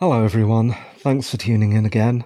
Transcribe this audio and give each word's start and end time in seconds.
Hello, 0.00 0.24
everyone. 0.24 0.74
Thanks 0.96 1.28
for 1.28 1.36
tuning 1.36 1.74
in 1.74 1.84
again. 1.84 2.24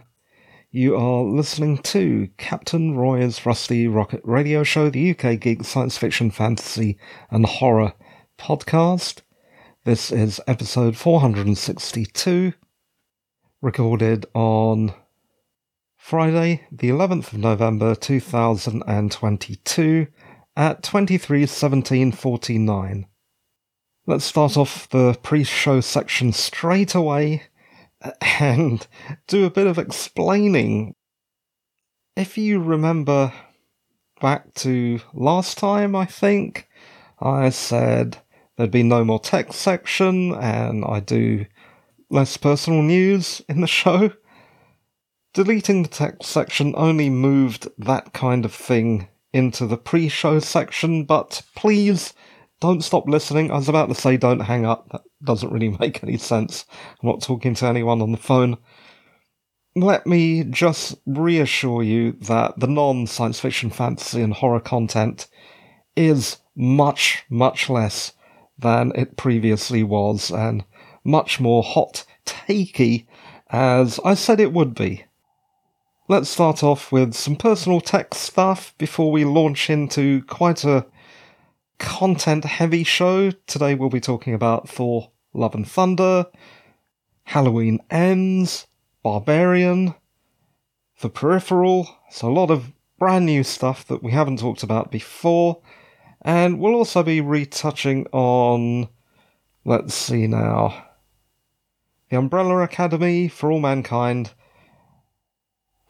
You 0.70 0.96
are 0.96 1.24
listening 1.24 1.78
to 1.78 2.28
Captain 2.38 2.96
Roy's 2.96 3.44
Rusty 3.44 3.88
Rocket 3.88 4.20
Radio 4.22 4.62
Show, 4.62 4.90
the 4.90 5.10
UK 5.10 5.40
Geek 5.40 5.64
Science 5.64 5.98
Fiction, 5.98 6.30
Fantasy, 6.30 6.96
and 7.32 7.44
Horror 7.44 7.94
podcast. 8.38 9.22
This 9.84 10.12
is 10.12 10.40
episode 10.46 10.96
462, 10.96 12.52
recorded 13.60 14.24
on 14.34 14.94
Friday, 15.96 16.68
the 16.70 16.90
11th 16.90 17.32
of 17.32 17.40
November 17.40 17.96
2022 17.96 20.06
at 20.54 20.84
23:17:49. 20.84 23.06
Let's 24.06 24.24
start 24.24 24.56
off 24.56 24.88
the 24.90 25.18
pre-show 25.24 25.80
section 25.80 26.32
straight 26.32 26.94
away 26.94 27.42
and 28.40 28.86
do 29.26 29.44
a 29.44 29.50
bit 29.50 29.66
of 29.66 29.78
explaining. 29.78 30.94
If 32.16 32.38
you 32.38 32.60
remember 32.60 33.32
back 34.20 34.54
to 34.54 35.00
last 35.12 35.58
time, 35.58 35.96
I 35.96 36.04
think, 36.04 36.68
I 37.20 37.50
said 37.50 38.18
there'd 38.56 38.70
be 38.70 38.82
no 38.82 39.04
more 39.04 39.20
text 39.20 39.60
section 39.60 40.32
and 40.34 40.84
I 40.84 41.00
do 41.00 41.46
less 42.10 42.36
personal 42.36 42.82
news 42.82 43.42
in 43.48 43.60
the 43.60 43.66
show. 43.80 44.12
Deleting 45.32 45.82
the 45.82 45.88
text 45.88 46.30
section 46.30 46.74
only 46.76 47.10
moved 47.10 47.68
that 47.76 48.12
kind 48.12 48.44
of 48.44 48.54
thing 48.54 49.08
into 49.32 49.66
the 49.66 49.76
pre 49.76 50.08
show 50.08 50.38
section, 50.38 51.04
but 51.04 51.42
please 51.56 52.14
don't 52.64 52.82
stop 52.82 53.06
listening. 53.06 53.50
I 53.50 53.56
was 53.56 53.68
about 53.68 53.90
to 53.90 53.94
say 53.94 54.16
don't 54.16 54.40
hang 54.40 54.64
up. 54.64 54.88
That 54.90 55.02
doesn't 55.22 55.52
really 55.52 55.68
make 55.80 56.02
any 56.02 56.16
sense. 56.16 56.64
I'm 57.02 57.08
not 57.10 57.22
talking 57.22 57.54
to 57.56 57.66
anyone 57.66 58.00
on 58.00 58.10
the 58.10 58.18
phone. 58.18 58.56
Let 59.76 60.06
me 60.06 60.44
just 60.44 60.96
reassure 61.04 61.82
you 61.82 62.12
that 62.22 62.58
the 62.58 62.66
non 62.66 63.06
science 63.06 63.40
fiction, 63.40 63.68
fantasy, 63.68 64.22
and 64.22 64.32
horror 64.32 64.60
content 64.60 65.26
is 65.94 66.38
much, 66.56 67.24
much 67.28 67.68
less 67.68 68.12
than 68.58 68.92
it 68.94 69.16
previously 69.16 69.82
was, 69.82 70.30
and 70.30 70.64
much 71.04 71.40
more 71.40 71.62
hot 71.62 72.04
takey 72.24 73.06
as 73.50 74.00
I 74.04 74.14
said 74.14 74.40
it 74.40 74.52
would 74.54 74.74
be. 74.74 75.04
Let's 76.08 76.30
start 76.30 76.62
off 76.62 76.90
with 76.90 77.14
some 77.14 77.36
personal 77.36 77.80
tech 77.80 78.14
stuff 78.14 78.74
before 78.78 79.12
we 79.12 79.24
launch 79.24 79.68
into 79.68 80.22
quite 80.24 80.64
a 80.64 80.86
content 81.78 82.44
heavy 82.44 82.84
show. 82.84 83.30
Today 83.46 83.74
we'll 83.74 83.88
be 83.88 84.00
talking 84.00 84.34
about 84.34 84.68
Thor 84.68 85.10
Love 85.32 85.54
and 85.54 85.66
Thunder, 85.66 86.26
Halloween 87.24 87.80
Ends, 87.90 88.66
Barbarian, 89.02 89.94
The 91.00 91.10
Peripheral, 91.10 91.88
so 92.10 92.28
a 92.28 92.32
lot 92.32 92.50
of 92.50 92.72
brand 92.98 93.26
new 93.26 93.42
stuff 93.42 93.86
that 93.88 94.02
we 94.02 94.12
haven't 94.12 94.38
talked 94.38 94.62
about 94.62 94.90
before. 94.90 95.60
And 96.22 96.58
we'll 96.58 96.74
also 96.74 97.02
be 97.02 97.20
retouching 97.20 98.06
on, 98.12 98.88
let's 99.64 99.94
see 99.94 100.26
now, 100.26 100.86
The 102.08 102.16
Umbrella 102.16 102.62
Academy 102.62 103.28
for 103.28 103.52
All 103.52 103.60
Mankind 103.60 104.32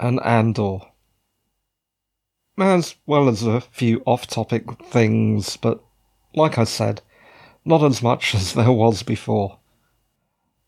and 0.00 0.20
Andor 0.20 0.80
as 2.58 2.94
well 3.06 3.28
as 3.28 3.42
a 3.42 3.60
few 3.60 4.02
off 4.06 4.26
topic 4.26 4.64
things, 4.84 5.56
but 5.56 5.82
like 6.34 6.56
I 6.56 6.64
said, 6.64 7.00
not 7.64 7.82
as 7.82 8.02
much 8.02 8.34
as 8.34 8.54
there 8.54 8.72
was 8.72 9.02
before. 9.02 9.58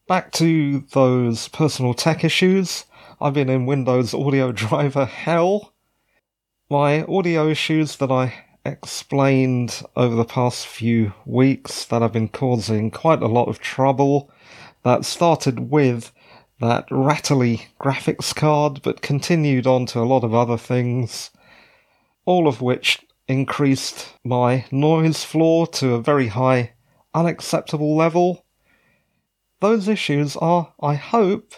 Back 0.09 0.33
to 0.33 0.81
those 0.93 1.48
personal 1.48 1.95
tech 1.95 2.25
issues. 2.25 2.84
I've 3.20 3.34
been 3.34 3.48
in 3.48 3.67
Windows 3.67 4.15
Audio 4.15 4.53
Driver 4.65 5.05
hell. 5.05 5.72
My 6.69 7.05
audio 7.05 7.49
issues 7.49 7.97
that 7.97 8.10
I 8.10 8.34
explained 8.65 9.83
over 9.94 10.16
the 10.16 10.25
past 10.25 10.66
few 10.66 11.12
weeks 11.25 11.84
that 11.84 12.03
have 12.03 12.12
been 12.12 12.28
causing 12.28 12.91
quite 12.91 13.22
a 13.22 13.28
lot 13.28 13.49
of 13.49 13.60
trouble 13.60 14.31
that 14.83 15.05
started 15.05 15.71
with 15.71 16.10
that 16.60 16.87
rattly 16.91 17.66
graphics 17.81 18.34
card 18.34 18.81
but 18.83 19.03
continued 19.03 19.66
on 19.66 19.87
to 19.87 20.00
a 20.00 20.03
lot 20.03 20.25
of 20.25 20.34
other 20.34 20.56
things 20.56 21.31
all 22.26 22.47
of 22.47 22.60
which 22.60 23.00
increased 23.28 24.12
my 24.25 24.66
noise 24.70 25.25
floor 25.25 25.66
to 25.66 25.94
a 25.94 26.03
very 26.03 26.28
high, 26.28 26.72
unacceptable 27.14 27.97
level. 27.97 28.44
Those 29.60 29.88
issues 29.88 30.36
are, 30.36 30.75
I 30.81 30.94
hope, 30.94 31.54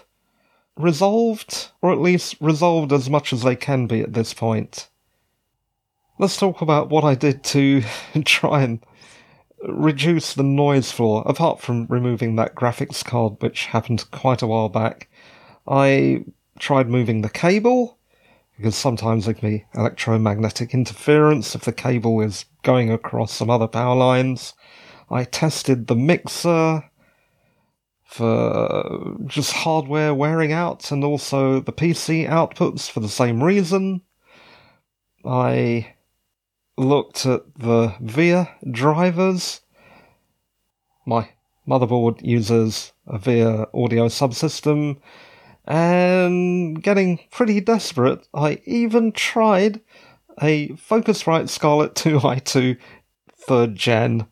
resolved, 0.76 1.70
or 1.82 1.92
at 1.92 2.00
least 2.00 2.36
resolved 2.40 2.92
as 2.92 3.10
much 3.10 3.32
as 3.32 3.42
they 3.42 3.56
can 3.56 3.86
be 3.86 4.00
at 4.00 4.12
this 4.12 4.32
point. 4.32 4.88
Let's 6.18 6.36
talk 6.36 6.60
about 6.60 6.90
what 6.90 7.04
I 7.04 7.14
did 7.14 7.42
to 7.44 7.82
try 8.24 8.62
and 8.62 8.84
reduce 9.62 10.34
the 10.34 10.42
noise 10.44 10.92
floor, 10.92 11.22
apart 11.26 11.60
from 11.60 11.86
removing 11.86 12.36
that 12.36 12.54
graphics 12.54 13.04
card, 13.04 13.36
which 13.40 13.66
happened 13.66 14.10
quite 14.10 14.42
a 14.42 14.46
while 14.46 14.68
back. 14.68 15.08
I 15.66 16.24
tried 16.58 16.88
moving 16.88 17.22
the 17.22 17.28
cable, 17.28 17.97
because 18.58 18.74
sometimes 18.74 19.24
there 19.24 19.34
can 19.34 19.50
be 19.50 19.64
electromagnetic 19.74 20.74
interference 20.74 21.54
if 21.54 21.62
the 21.62 21.72
cable 21.72 22.20
is 22.20 22.44
going 22.64 22.90
across 22.90 23.32
some 23.32 23.48
other 23.48 23.68
power 23.68 23.94
lines. 23.94 24.52
I 25.08 25.22
tested 25.24 25.86
the 25.86 25.94
mixer 25.94 26.82
for 28.04 29.16
just 29.26 29.52
hardware 29.52 30.12
wearing 30.12 30.52
out 30.52 30.90
and 30.90 31.04
also 31.04 31.60
the 31.60 31.72
PC 31.72 32.28
outputs 32.28 32.90
for 32.90 32.98
the 32.98 33.08
same 33.08 33.44
reason. 33.44 34.02
I 35.24 35.94
looked 36.76 37.26
at 37.26 37.42
the 37.54 37.94
VIA 38.00 38.48
drivers. 38.68 39.60
My 41.06 41.28
motherboard 41.66 42.24
uses 42.24 42.92
a 43.06 43.18
VIA 43.18 43.68
audio 43.72 44.08
subsystem 44.08 44.98
and 45.68 46.82
getting 46.82 47.20
pretty 47.30 47.60
desperate, 47.60 48.26
I 48.32 48.62
even 48.64 49.12
tried 49.12 49.82
a 50.40 50.68
Focusrite 50.70 51.50
Scarlett 51.50 51.94
2i2 51.94 52.78
third 53.36 53.76
gen 53.76 54.26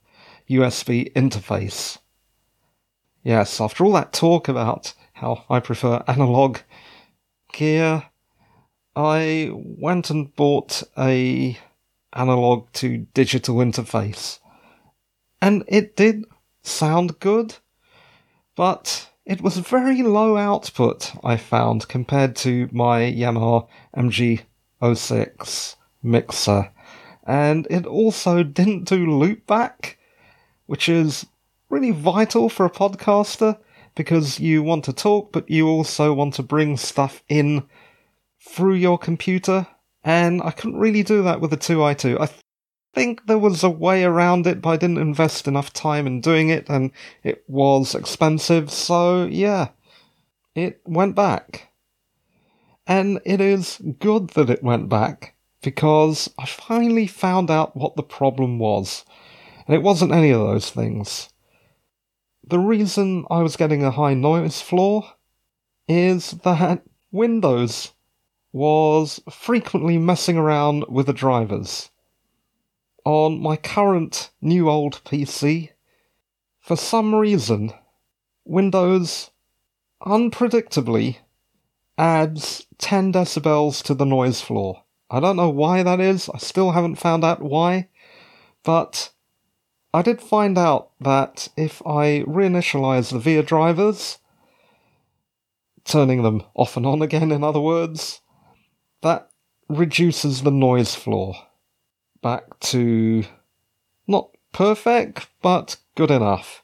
USB 0.48 1.12
interface. 1.12 1.98
Yes, 3.22 3.60
after 3.60 3.84
all 3.84 3.92
that 3.92 4.14
talk 4.14 4.48
about 4.48 4.94
how 5.12 5.44
I 5.50 5.60
prefer 5.60 6.02
analog 6.08 6.58
gear, 7.52 8.04
I 8.94 9.50
went 9.52 10.08
and 10.08 10.34
bought 10.34 10.82
a 10.96 11.58
analog 12.14 12.72
to 12.74 13.06
digital 13.12 13.56
interface. 13.56 14.38
And 15.42 15.64
it 15.68 15.96
did 15.96 16.24
sound 16.62 17.20
good, 17.20 17.56
but 18.54 19.10
it 19.26 19.42
was 19.42 19.58
very 19.58 20.02
low 20.02 20.36
output, 20.36 21.12
I 21.24 21.36
found, 21.36 21.88
compared 21.88 22.36
to 22.36 22.68
my 22.70 23.00
Yamaha 23.00 23.66
MG06 23.96 25.74
mixer. 26.02 26.70
And 27.26 27.66
it 27.68 27.86
also 27.86 28.44
didn't 28.44 28.84
do 28.84 29.04
loopback, 29.04 29.96
which 30.66 30.88
is 30.88 31.26
really 31.68 31.90
vital 31.90 32.48
for 32.48 32.64
a 32.64 32.70
podcaster 32.70 33.58
because 33.96 34.38
you 34.38 34.62
want 34.62 34.84
to 34.84 34.92
talk, 34.92 35.32
but 35.32 35.50
you 35.50 35.66
also 35.66 36.12
want 36.12 36.34
to 36.34 36.44
bring 36.44 36.76
stuff 36.76 37.24
in 37.28 37.64
through 38.40 38.74
your 38.74 38.96
computer. 38.96 39.66
And 40.04 40.40
I 40.40 40.52
couldn't 40.52 40.78
really 40.78 41.02
do 41.02 41.24
that 41.24 41.40
with 41.40 41.50
the 41.50 41.56
2i2. 41.56 42.20
I 42.20 42.28
think 42.96 43.26
there 43.26 43.38
was 43.38 43.62
a 43.62 43.68
way 43.68 44.04
around 44.04 44.46
it, 44.46 44.62
but 44.62 44.70
I 44.70 44.76
didn't 44.78 44.96
invest 44.96 45.46
enough 45.46 45.70
time 45.70 46.06
in 46.06 46.22
doing 46.22 46.48
it, 46.48 46.70
and 46.70 46.90
it 47.22 47.44
was 47.46 47.94
expensive, 47.94 48.70
so 48.70 49.26
yeah, 49.26 49.68
it 50.54 50.80
went 50.86 51.14
back. 51.14 51.72
And 52.86 53.20
it 53.26 53.42
is 53.42 53.82
good 53.98 54.30
that 54.30 54.48
it 54.48 54.62
went 54.62 54.88
back, 54.88 55.34
because 55.60 56.32
I 56.38 56.46
finally 56.46 57.06
found 57.06 57.50
out 57.50 57.76
what 57.76 57.96
the 57.96 58.02
problem 58.02 58.58
was. 58.58 59.04
And 59.66 59.74
it 59.74 59.82
wasn't 59.82 60.12
any 60.12 60.30
of 60.30 60.40
those 60.40 60.70
things. 60.70 61.28
The 62.48 62.58
reason 62.58 63.26
I 63.28 63.42
was 63.42 63.56
getting 63.56 63.84
a 63.84 63.90
high 63.90 64.14
noise 64.14 64.62
floor 64.62 65.04
is 65.86 66.30
that 66.30 66.82
Windows 67.12 67.92
was 68.52 69.20
frequently 69.30 69.98
messing 69.98 70.38
around 70.38 70.86
with 70.88 71.06
the 71.06 71.12
drivers 71.12 71.90
on 73.06 73.40
my 73.40 73.54
current 73.54 74.30
new 74.42 74.68
old 74.68 75.00
PC, 75.04 75.70
for 76.58 76.74
some 76.74 77.14
reason, 77.14 77.72
Windows 78.44 79.30
unpredictably 80.02 81.18
adds 81.96 82.66
10 82.78 83.12
decibels 83.12 83.80
to 83.84 83.94
the 83.94 84.04
noise 84.04 84.40
floor. 84.40 84.82
I 85.08 85.20
don't 85.20 85.36
know 85.36 85.48
why 85.48 85.84
that 85.84 86.00
is, 86.00 86.28
I 86.34 86.38
still 86.38 86.72
haven't 86.72 86.96
found 86.96 87.24
out 87.24 87.40
why, 87.40 87.88
but 88.64 89.12
I 89.94 90.02
did 90.02 90.20
find 90.20 90.58
out 90.58 90.90
that 91.00 91.48
if 91.56 91.80
I 91.86 92.24
reinitialize 92.26 93.12
the 93.12 93.20
VIA 93.20 93.44
drivers, 93.44 94.18
turning 95.84 96.24
them 96.24 96.42
off 96.56 96.76
and 96.76 96.84
on 96.84 97.02
again, 97.02 97.30
in 97.30 97.44
other 97.44 97.60
words, 97.60 98.20
that 99.02 99.30
reduces 99.68 100.42
the 100.42 100.50
noise 100.50 100.96
floor 100.96 101.36
back 102.22 102.58
to 102.60 103.24
not 104.06 104.30
perfect, 104.52 105.28
but 105.42 105.76
good 105.94 106.10
enough. 106.10 106.62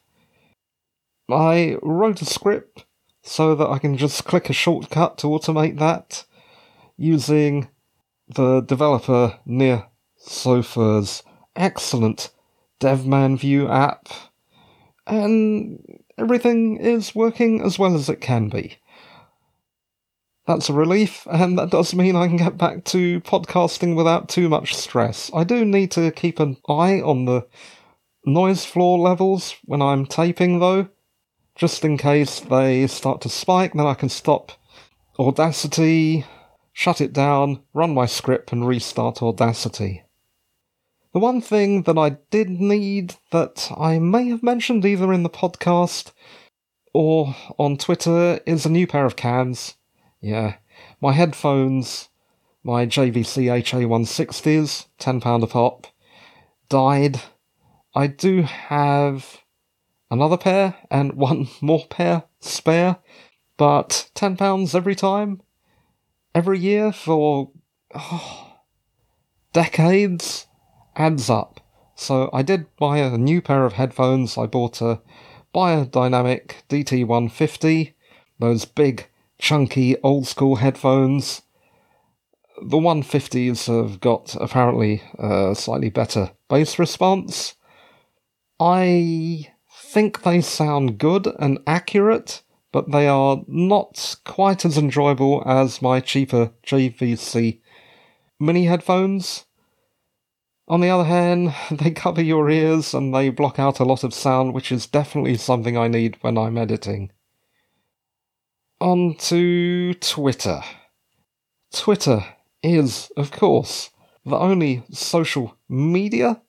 I 1.31 1.77
wrote 1.83 2.23
a 2.23 2.27
script 2.27 2.85
so 3.23 3.55
that 3.55 3.69
I 3.69 3.79
can 3.79 3.97
just 3.97 4.25
click 4.25 4.51
a 4.51 4.53
shortcut 4.53 5.19
to 5.19 5.29
automate 5.29 5.79
that 5.79 6.25
using 6.97 7.69
the 8.29 8.61
developer 8.61 9.39
near 9.47 9.87
Sofa's 10.17 11.23
excellent 11.57 12.31
DevMan 12.81 13.39
View 13.39 13.69
app, 13.69 14.09
and 15.07 15.85
everything 16.19 16.77
is 16.79 17.15
working 17.15 17.61
as 17.63 17.79
well 17.79 17.95
as 17.95 18.09
it 18.09 18.21
can 18.21 18.49
be. 18.49 18.79
That's 20.47 20.69
a 20.69 20.73
relief, 20.73 21.27
and 21.31 21.57
that 21.57 21.71
does 21.71 21.95
mean 21.95 22.17
I 22.17 22.27
can 22.27 22.37
get 22.37 22.59
back 22.59 22.85
to 22.87 23.21
podcasting 23.21 23.95
without 23.95 24.29
too 24.29 24.49
much 24.49 24.75
stress. 24.75 25.31
I 25.33 25.45
do 25.45 25.65
need 25.65 25.93
to 25.93 26.11
keep 26.11 26.41
an 26.41 26.57
eye 26.69 27.01
on 27.01 27.27
the 27.27 27.47
noise 28.27 28.65
floor 28.65 28.99
levels 28.99 29.55
when 29.65 29.81
I'm 29.81 30.05
taping, 30.05 30.59
though, 30.59 30.89
just 31.55 31.85
in 31.85 31.97
case 31.97 32.41
they 32.41 32.89
start 32.89 33.21
to 33.21 33.29
spike, 33.29 33.75
then 33.75 33.87
I 33.87 33.95
can 33.95 34.09
stop 34.09 34.53
Audacity, 35.19 36.25
shut 36.73 37.01
it 37.01 37.13
down, 37.13 37.63
run 37.73 37.95
my 37.95 38.07
script, 38.07 38.51
and 38.51 38.67
restart 38.67 39.23
Audacity. 39.23 40.03
The 41.13 41.21
one 41.21 41.41
thing 41.43 41.83
that 41.83 41.99
I 41.99 42.17
did 42.31 42.49
need 42.49 43.15
that 43.31 43.71
I 43.77 43.99
may 43.99 44.29
have 44.31 44.43
mentioned 44.43 44.85
either 44.87 45.13
in 45.13 45.23
the 45.23 45.31
podcast 45.31 46.13
or 46.95 47.37
on 47.59 47.77
Twitter 47.77 48.41
is 48.47 48.65
a 48.65 48.71
new 48.71 48.87
pair 48.87 49.05
of 49.05 49.15
cans. 49.15 49.75
Yeah, 50.23 50.55
my 51.01 51.13
headphones, 51.13 52.09
my 52.63 52.87
JVC 52.87 53.47
HA160s, 53.65 54.87
£10 55.01 55.43
a 55.43 55.47
pop, 55.49 55.89
died. 56.69 57.21
I 57.93 58.07
do 58.07 58.43
have 58.43 59.39
another 60.13 60.37
pair 60.37 60.77
and 60.93 61.13
one 61.15 61.49
more 61.61 61.87
pair 61.87 62.23
spare, 62.39 62.99
but 63.57 64.11
£10 64.15 64.75
every 64.77 64.95
time, 64.95 65.43
every 66.37 66.61
year 66.61 66.93
for 66.93 67.51
oh, 67.93 68.59
decades 69.53 70.47
adds 70.95 71.29
up. 71.29 71.61
So 71.97 72.31
I 72.33 72.43
did 72.43 72.75
buy 72.77 72.99
a 72.99 73.19
new 73.19 73.43
pair 73.43 73.67
of 73.67 73.73
headphones. 73.73 74.39
I 74.39 74.47
bought 74.47 74.81
a 74.81 75.01
Beyerdynamic 75.53 76.63
DT150, 76.69 77.95
those 78.39 78.65
big 78.65 79.09
chunky 79.43 80.01
old 80.05 80.25
school 80.27 80.57
headphones. 80.57 81.43
The 82.63 82.77
150s 82.77 83.67
have 83.67 83.99
got 83.99 84.37
apparently 84.41 85.03
a 85.19 85.55
slightly 85.57 85.91
better 85.91 86.31
bass 86.49 86.79
response. 86.79 87.55
I 88.61 89.53
think 89.69 90.23
they 90.23 90.41
sound 90.43 90.99
good 90.99 91.27
and 91.41 91.59
accurate, 91.67 92.43
but 92.71 92.93
they 92.93 93.09
are 93.09 93.43
not 93.49 94.15
quite 94.25 94.65
as 94.65 94.79
enjoyable 94.79 95.43
as 95.45 95.83
my 95.83 95.99
cheaper 95.99 96.53
JVC 96.65 97.61
mini 98.39 98.67
headphones. 98.67 99.47
On 100.69 100.81
the 100.81 100.91
other 100.91 101.05
hand, 101.05 101.53
they 101.73 101.91
cover 101.91 102.23
your 102.23 102.49
ears 102.49 102.95
and 102.95 103.13
they 103.13 103.29
block 103.29 103.59
out 103.59 103.81
a 103.81 103.85
lot 103.85 104.05
of 104.05 104.15
sound, 104.15 104.55
which 104.55 104.71
is 104.71 104.87
definitely 104.87 105.37
something 105.37 105.77
I 105.77 105.89
need 105.89 106.17
when 106.21 106.39
I'm 106.39 106.57
editing. 106.57 107.11
On 108.83 109.15
to 109.15 109.95
Twitter. 109.95 110.61
Twitter 111.73 112.25
is, 112.65 113.13
of 113.17 113.31
course, 113.31 113.91
the 114.27 114.35
only 114.35 114.83
social 114.91 115.57
media 115.69 116.43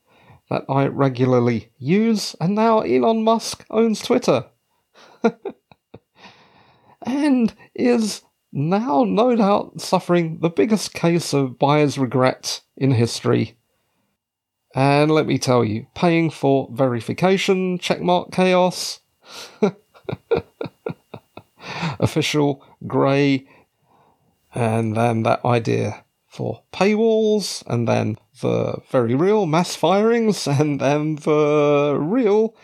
that 0.50 0.64
I 0.68 0.88
regularly 0.88 1.70
use, 1.78 2.36
and 2.42 2.56
now 2.56 2.80
Elon 2.80 3.24
Musk 3.24 3.68
owns 3.70 4.02
Twitter. 4.02 4.48
and 7.06 7.54
is 7.76 8.24
now, 8.52 9.04
no 9.04 9.36
doubt, 9.36 9.80
suffering 9.80 10.40
the 10.40 10.50
biggest 10.50 10.96
case 10.96 11.34
of 11.36 11.60
buyer's 11.60 12.00
regret 12.00 12.62
in 12.76 12.90
history. 12.90 13.60
And 14.74 15.12
let 15.12 15.28
me 15.28 15.38
tell 15.38 15.64
you, 15.64 15.86
paying 15.94 16.32
for 16.32 16.68
verification, 16.72 17.78
checkmark 17.78 18.32
chaos. 18.32 19.02
official, 22.00 22.66
grey, 22.88 23.48
and 24.54 24.96
then 24.96 25.24
that 25.24 25.44
idea 25.46 26.04
for 26.28 26.64
paywalls, 26.72 27.64
and 27.68 27.88
then 27.88 28.18
the 28.42 28.82
very 28.90 29.16
real 29.16 29.46
mass 29.46 29.76
firings, 29.76 30.48
and 30.60 30.80
then 30.80 31.16
the 31.16 31.98
real 32.00 32.56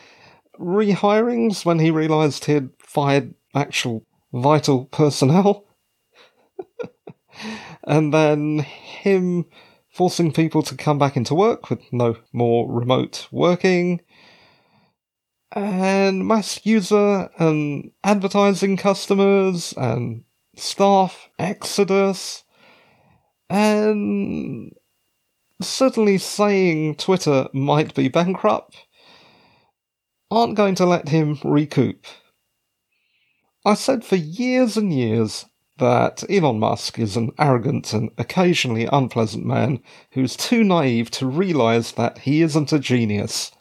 rehirings 0.60 1.66
when 1.66 1.80
he 1.80 1.92
realised 1.92 2.46
he'd 2.46 2.70
fired 2.80 3.34
actual 3.56 4.06
vital 4.34 4.86
personnel. 4.86 5.66
and 7.84 8.14
then 8.14 8.60
him 8.60 9.46
forcing 9.90 10.32
people 10.32 10.62
to 10.64 10.76
come 10.76 10.98
back 10.98 11.18
into 11.18 11.36
work 11.36 11.70
with 11.70 11.82
no 11.92 12.16
more 12.32 12.72
remote 12.72 13.28
working, 13.32 14.02
and 15.52 16.28
mass 16.28 16.66
user 16.66 17.30
and 17.40 17.92
advertising 18.04 18.78
customers 18.78 19.74
and 19.78 20.24
staff 20.56 21.30
exodus 21.40 22.44
and 23.50 24.72
certainly 25.62 26.18
saying 26.18 26.96
Twitter 26.96 27.48
might 27.54 27.94
be 27.96 28.08
bankrupt 28.08 28.86
aren't 30.32 30.56
going 30.56 30.76
to 30.76 30.86
let 30.86 31.10
him 31.10 31.40
recoup. 31.44 32.06
I 33.66 33.74
said 33.74 34.06
for 34.06 34.16
years 34.16 34.78
and 34.78 34.94
years 34.94 35.46
that 35.80 36.24
Elon 36.30 36.60
Musk 36.60 37.00
is 37.00 37.18
an 37.18 37.32
arrogant 37.40 37.94
and 37.94 38.12
occasionally 38.18 38.88
unpleasant 38.92 39.46
man 39.46 39.82
who's 40.12 40.36
too 40.36 40.64
naive 40.64 41.10
to 41.12 41.26
realize 41.26 41.94
that 41.94 42.20
he 42.20 42.42
isn't 42.42 42.74
a 42.74 42.80
genius 42.80 43.52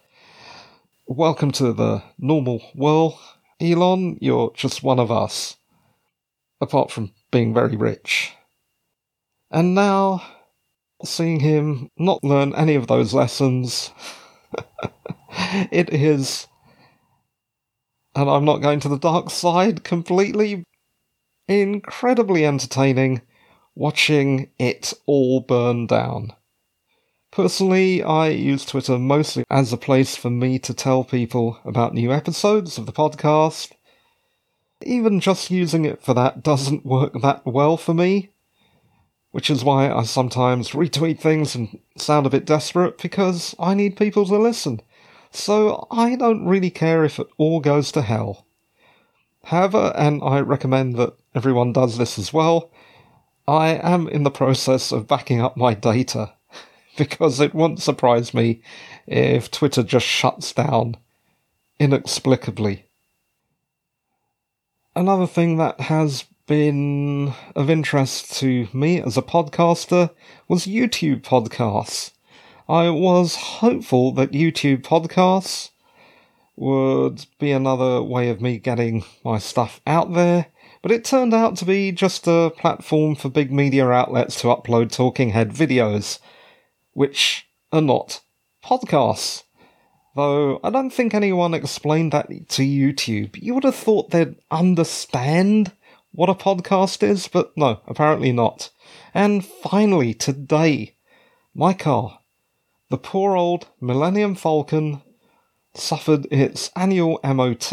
Welcome 1.11 1.53
to 1.53 1.73
the 1.73 2.03
normal 2.19 2.61
world. 2.75 3.19
Elon, 3.63 4.19
you're 4.21 4.53
just 4.55 4.83
one 4.83 4.99
of 4.99 5.11
us. 5.11 5.57
Apart 6.61 6.91
from 6.91 7.15
being 7.31 7.55
very 7.55 7.79
rich. 7.79 8.35
And 9.51 9.75
now, 9.75 10.23
seeing 11.03 11.41
him 11.41 11.91
not 11.97 12.23
learn 12.23 12.55
any 12.55 12.75
of 12.75 12.89
those 12.89 13.15
lessons, 13.15 13.91
it 15.73 15.95
is. 15.95 16.47
And 18.15 18.29
I'm 18.29 18.45
not 18.45 18.61
going 18.61 18.81
to 18.81 18.91
the 18.91 18.99
dark 18.99 19.31
side 19.31 19.85
completely. 19.85 20.63
Incredibly 21.49 22.45
entertaining 22.45 23.23
watching 23.75 24.51
it 24.59 24.93
all 25.07 25.41
burn 25.41 25.87
down. 25.87 26.35
Personally, 27.31 28.03
I 28.03 28.31
use 28.31 28.65
Twitter 28.65 28.99
mostly 28.99 29.45
as 29.51 29.73
a 29.73 29.77
place 29.77 30.17
for 30.17 30.31
me 30.31 30.59
to 30.61 30.73
tell 30.73 31.05
people 31.05 31.61
about 31.65 31.95
new 31.95 32.11
episodes 32.11 32.79
of 32.79 32.87
the 32.87 32.93
podcast. 32.93 33.73
Even 34.83 35.21
just 35.21 35.51
using 35.51 35.85
it 35.85 36.03
for 36.03 36.15
that 36.15 36.43
doesn't 36.43 36.87
work 36.87 37.21
that 37.21 37.45
well 37.45 37.77
for 37.77 37.93
me, 37.93 38.31
which 39.31 39.51
is 39.51 39.63
why 39.63 39.91
I 39.91 40.05
sometimes 40.05 40.71
retweet 40.71 41.21
things 41.21 41.55
and 41.55 41.79
sound 41.97 42.27
a 42.27 42.31
bit 42.31 42.47
desperate 42.47 42.97
because 42.99 43.55
I 43.59 43.75
need 43.75 43.97
people 43.97 44.25
to 44.27 44.39
listen. 44.39 44.81
So 45.31 45.87
I 45.91 46.17
don't 46.17 46.47
really 46.47 46.71
care 46.71 47.05
if 47.05 47.19
it 47.19 47.29
all 47.37 47.61
goes 47.61 47.93
to 47.93 48.03
hell. 48.03 48.47
However, 49.45 49.93
and 49.95 50.23
I 50.23 50.41
recommend 50.41 50.97
that 50.97 51.15
everyone 51.35 51.73
does 51.75 51.99
this 51.99 52.19
as 52.19 52.33
well, 52.33 52.71
I 53.47 53.75
am 53.75 54.09
in 54.09 54.23
the 54.23 54.31
process 54.31 54.93
of 54.93 55.07
backing 55.07 55.41
up 55.41 55.57
my 55.57 55.75
data 55.75 56.33
because 56.99 57.41
it 57.41 57.55
won't 57.55 57.81
surprise 57.81 58.35
me 58.35 58.61
if 59.07 59.51
Twitter 59.51 59.83
just 59.83 60.05
shuts 60.05 60.53
down 60.53 60.97
inexplicably. 61.79 62.85
Another 64.95 65.27
thing 65.27 65.57
that 65.57 65.81
has 65.83 66.25
been 66.47 67.33
of 67.55 67.71
interest 67.71 68.35
to 68.41 68.67
me 68.73 69.01
as 69.01 69.17
a 69.17 69.23
podcaster 69.23 70.11
was 70.49 70.67
YouTube 70.67 71.23
podcasts. 71.23 72.11
I 72.69 72.91
was 72.91 73.37
hopeful 73.37 74.13
that 74.13 74.33
YouTube 74.33 74.83
podcasts 74.83 75.71
would 76.57 77.27
be 77.39 77.53
another 77.53 78.03
way 78.03 78.29
of 78.29 78.41
me 78.41 78.59
getting 78.59 79.05
my 79.25 79.39
stuff 79.39 79.81
out 79.87 80.15
there, 80.15 80.47
but 80.83 80.91
it 80.91 81.05
turned 81.05 81.33
out 81.33 81.57
to 81.59 81.65
be 81.65 81.93
just 81.93 82.27
a 82.27 82.53
platform 82.59 83.15
for 83.15 83.29
big 83.29 83.53
media 83.53 83.89
outlets 83.89 84.41
to 84.41 84.49
upload 84.49 84.91
talking 84.91 85.31
head 85.31 85.51
videos 85.51 86.19
which 86.99 87.47
are 87.71 87.81
not 87.81 88.21
podcasts. 88.65 89.45
Though 90.17 90.59
I 90.65 90.71
don't 90.71 90.91
think 90.91 91.15
anyone 91.15 91.55
explained 91.55 92.13
that 92.13 92.27
to 92.27 92.63
YouTube. 92.63 93.41
You 93.41 93.55
would 93.55 93.63
have 93.63 93.77
thought 93.77 94.11
they'd 94.11 94.35
understand 94.51 95.71
what 96.11 96.29
a 96.29 96.35
podcast 96.35 97.05
is, 97.05 97.29
but 97.29 97.57
no, 97.57 97.81
apparently 97.87 98.33
not. 98.33 98.71
And 99.15 99.47
finally, 99.47 100.13
today, 100.13 100.97
my 101.55 101.73
car, 101.73 102.19
the 102.91 102.99
poor 102.99 103.37
old 103.37 103.69
Millennium 103.81 104.35
Falcon, 104.35 105.01
suffered 105.75 106.27
its 106.33 106.73
annual 106.75 107.21
MOT. 107.23 107.73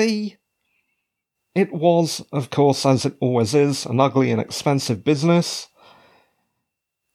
It 1.55 1.73
was, 1.73 2.23
of 2.31 2.51
course, 2.51 2.85
as 2.85 3.07
it 3.07 3.15
always 3.19 3.55
is, 3.55 3.87
an 3.87 3.99
ugly 3.99 4.29
and 4.29 4.39
expensive 4.39 5.03
business. 5.03 5.67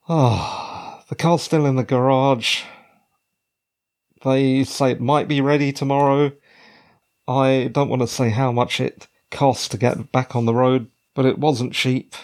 Ah, 0.08 0.69
the 1.10 1.16
car's 1.16 1.42
still 1.42 1.66
in 1.66 1.74
the 1.74 1.82
garage. 1.82 2.62
They 4.24 4.62
say 4.62 4.92
it 4.92 5.00
might 5.00 5.26
be 5.26 5.40
ready 5.40 5.72
tomorrow. 5.72 6.32
I 7.26 7.68
don't 7.72 7.88
want 7.88 8.02
to 8.02 8.08
say 8.08 8.30
how 8.30 8.52
much 8.52 8.80
it 8.80 9.08
cost 9.30 9.72
to 9.72 9.76
get 9.76 10.12
back 10.12 10.36
on 10.36 10.46
the 10.46 10.54
road, 10.54 10.88
but 11.14 11.26
it 11.26 11.38
wasn't 11.38 11.72
cheap. 11.72 12.14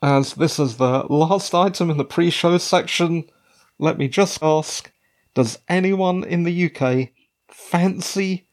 As 0.00 0.34
this 0.34 0.58
is 0.58 0.78
the 0.78 1.04
last 1.10 1.54
item 1.54 1.90
in 1.90 1.98
the 1.98 2.04
pre 2.04 2.30
show 2.30 2.56
section, 2.56 3.24
let 3.78 3.98
me 3.98 4.08
just 4.08 4.42
ask 4.42 4.90
Does 5.34 5.58
anyone 5.68 6.24
in 6.24 6.44
the 6.44 6.70
UK 6.70 7.10
fancy 7.50 8.48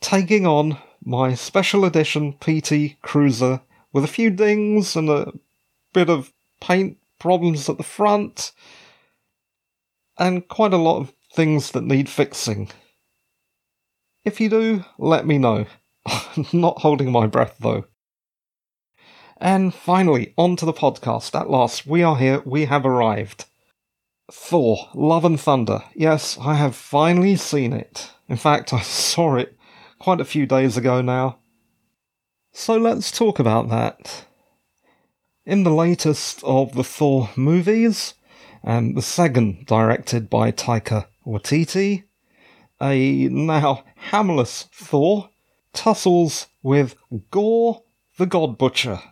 taking 0.00 0.46
on 0.46 0.78
my 1.04 1.34
special 1.34 1.84
edition 1.84 2.32
PT 2.40 3.00
Cruiser 3.02 3.60
with 3.92 4.02
a 4.02 4.08
few 4.08 4.30
dings 4.30 4.96
and 4.96 5.08
a 5.08 5.32
bit 5.92 6.10
of 6.10 6.32
paint 6.60 6.98
problems 7.22 7.68
at 7.68 7.76
the 7.76 7.84
front 7.84 8.50
and 10.18 10.48
quite 10.48 10.72
a 10.72 10.76
lot 10.76 10.98
of 10.98 11.12
things 11.32 11.70
that 11.70 11.84
need 11.84 12.08
fixing? 12.08 12.68
If 14.24 14.40
you 14.40 14.48
do, 14.48 14.84
let 14.98 15.24
me 15.24 15.38
know. 15.38 15.66
Not 16.52 16.80
holding 16.80 17.12
my 17.12 17.28
breath 17.28 17.56
though. 17.60 17.84
And 19.36 19.72
finally, 19.72 20.34
on 20.36 20.56
to 20.56 20.66
the 20.66 20.72
podcast. 20.72 21.38
At 21.38 21.48
last, 21.48 21.86
we 21.86 22.02
are 22.02 22.16
here, 22.16 22.42
we 22.44 22.64
have 22.64 22.84
arrived. 22.84 23.44
Thor, 24.30 24.88
Love 24.92 25.24
and 25.24 25.40
Thunder. 25.40 25.82
Yes, 25.94 26.38
I 26.40 26.54
have 26.54 26.74
finally 26.74 27.36
seen 27.36 27.72
it. 27.72 28.10
In 28.28 28.36
fact, 28.36 28.72
I 28.72 28.80
saw 28.82 29.36
it 29.36 29.56
quite 30.00 30.20
a 30.20 30.24
few 30.24 30.46
days 30.46 30.76
ago 30.76 31.00
now. 31.02 31.38
So 32.52 32.76
let's 32.76 33.12
talk 33.12 33.38
about 33.38 33.68
that. 33.68 34.26
In 35.44 35.64
the 35.64 35.74
latest 35.74 36.40
of 36.44 36.74
the 36.74 36.84
Thor 36.84 37.28
movies, 37.34 38.14
and 38.62 38.96
the 38.96 39.02
second 39.02 39.66
directed 39.66 40.30
by 40.30 40.52
Taika 40.52 41.06
Waititi, 41.26 42.04
a 42.80 43.26
now 43.28 43.82
hamless 43.96 44.68
Thor 44.72 45.30
tussles 45.72 46.46
with 46.62 46.94
Gorr 47.32 47.82
the 48.18 48.26
God 48.26 48.56
Butcher. 48.56 49.02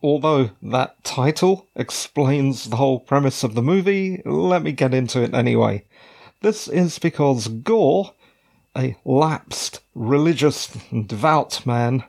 Although 0.00 0.50
that 0.62 1.02
title 1.02 1.66
explains 1.74 2.70
the 2.70 2.76
whole 2.76 3.00
premise 3.00 3.42
of 3.42 3.56
the 3.56 3.62
movie, 3.62 4.22
let 4.24 4.62
me 4.62 4.70
get 4.70 4.94
into 4.94 5.20
it 5.20 5.34
anyway. 5.34 5.84
This 6.42 6.68
is 6.68 7.00
because 7.00 7.48
Gorr, 7.48 8.12
a 8.76 8.96
lapsed, 9.04 9.80
religious, 9.96 10.72
and 10.92 11.08
devout 11.08 11.66
man, 11.66 12.04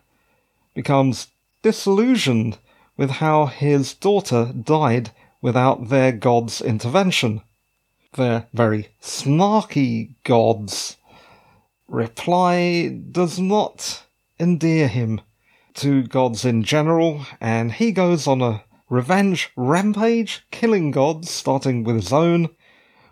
becomes 0.76 1.30
disillusioned 1.64 2.60
with 2.98 3.10
how 3.10 3.46
his 3.46 3.94
daughter 3.94 4.54
died 4.54 5.12
without 5.42 5.90
their 5.90 6.12
god's 6.12 6.62
intervention. 6.62 7.42
Their 8.14 8.48
very 8.54 8.90
snarky 9.02 10.16
god's 10.24 10.98
reply 11.88 12.88
does 13.12 13.40
not 13.40 14.04
endear 14.40 14.88
him 14.88 15.22
to 15.76 16.04
gods 16.04 16.46
in 16.46 16.64
general, 16.64 17.26
and 17.42 17.74
he 17.74 17.92
goes 17.92 18.28
on 18.28 18.42
a 18.42 18.64
revenge 18.90 19.52
rampage, 19.56 20.46
killing 20.52 20.92
gods, 20.92 21.30
starting 21.30 21.84
with 21.84 21.96
his 21.96 22.14
own, 22.14 22.50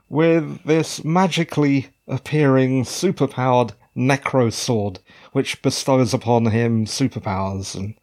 with 0.09 0.63
this 0.63 1.03
magically 1.03 1.89
appearing 2.07 2.83
superpowered 2.83 3.71
necro 3.95 4.51
sword, 4.51 4.99
which 5.33 5.61
bestows 5.61 6.13
upon 6.13 6.45
him 6.45 6.85
superpowers 6.85 7.75
and 7.75 7.95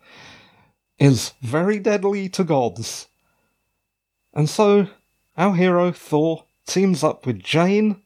is 1.01 1.33
very 1.41 1.79
deadly 1.79 2.29
to 2.29 2.45
gods. 2.45 3.09
And 4.35 4.49
so, 4.49 4.89
our 5.37 5.57
hero 5.57 5.91
Thor 5.91 6.45
teams 6.67 7.03
up 7.03 7.27
with 7.27 7.43
Jane, 7.43 8.03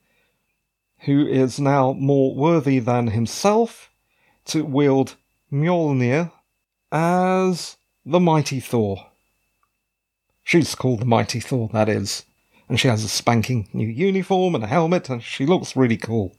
who 1.00 1.26
is 1.26 1.60
now 1.60 1.92
more 1.92 2.34
worthy 2.34 2.78
than 2.78 3.08
himself, 3.08 3.90
to 4.46 4.64
wield 4.64 5.16
Mjolnir, 5.52 6.30
as 6.92 7.76
the 8.06 8.20
Mighty 8.20 8.60
Thor. 8.60 9.08
She's 10.44 10.74
called 10.74 11.00
the 11.00 11.06
Mighty 11.06 11.40
Thor, 11.40 11.68
that 11.72 11.88
is. 11.88 12.24
And 12.68 12.78
she 12.78 12.88
has 12.88 13.02
a 13.04 13.08
spanking 13.08 13.68
new 13.72 13.88
uniform 13.88 14.54
and 14.54 14.64
a 14.64 14.68
helmet, 14.68 15.10
and 15.10 15.22
she 15.22 15.44
looks 15.44 15.76
really 15.76 15.96
cool. 15.96 16.36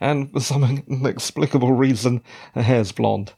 And 0.00 0.30
for 0.30 0.40
some 0.40 0.84
inexplicable 0.88 1.72
reason, 1.72 2.22
her 2.54 2.62
hair's 2.62 2.92
blonde. 2.92 3.32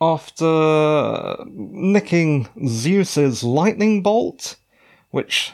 After 0.00 1.36
nicking 1.46 2.48
Zeus's 2.66 3.44
lightning 3.44 4.02
bolt, 4.02 4.56
which 5.10 5.52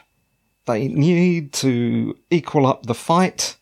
they 0.66 0.86
need 0.88 1.52
to 1.54 2.16
equal 2.30 2.66
up 2.66 2.86
the 2.86 2.94
fight, 2.94 3.56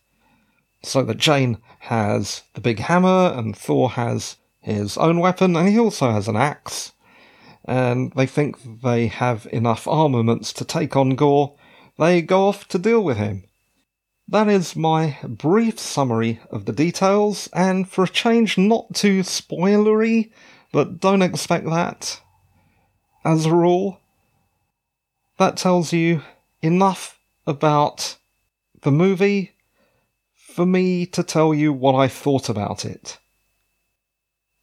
so 0.83 1.03
that 1.05 1.17
Jane 1.17 1.59
has 1.81 2.43
the 2.53 2.61
big 2.61 2.81
hammer 2.81 3.33
and 3.35 3.57
Thor 3.57 3.91
has 3.91 4.37
his 4.61 4.99
own 4.99 5.21
weapon, 5.21 5.57
and 5.57 5.69
he 5.69 5.79
also 5.79 6.11
has 6.11 6.29
an 6.29 6.37
axe. 6.37 6.93
And 7.65 8.13
they 8.15 8.27
think 8.27 8.83
they 8.83 9.07
have 9.07 9.47
enough 9.53 9.89
armaments 9.89 10.53
to 10.55 10.65
take 10.65 10.97
on 10.97 11.15
Gorr. 11.15 11.55
They 11.99 12.21
go 12.21 12.49
off 12.49 12.69
to 12.69 12.79
deal 12.79 13.03
with 13.03 13.17
him. 13.17 13.45
That 14.29 14.49
is 14.49 14.77
my 14.77 15.19
brief 15.23 15.79
summary 15.79 16.41
of 16.51 16.65
the 16.65 16.73
details, 16.73 17.49
and 17.53 17.89
for 17.89 18.05
a 18.05 18.09
change, 18.09 18.59
not 18.59 18.95
too 18.95 19.21
spoilery, 19.21 20.31
but 20.75 20.99
don't 20.99 21.23
expect 21.23 21.67
that. 21.67 22.21
As 23.25 23.47
a 23.47 23.55
rule, 23.55 24.01
that 25.39 25.57
tells 25.57 25.93
you 25.93 26.23
enough 26.63 27.17
about 27.47 28.17
the 28.83 28.91
movie 28.91 29.53
for 30.35 30.67
me 30.67 31.07
to 31.07 31.23
tell 31.23 31.55
you 31.55 31.73
what 31.73 31.95
I 31.95 32.09
thought 32.09 32.49
about 32.49 32.85
it. 32.85 33.19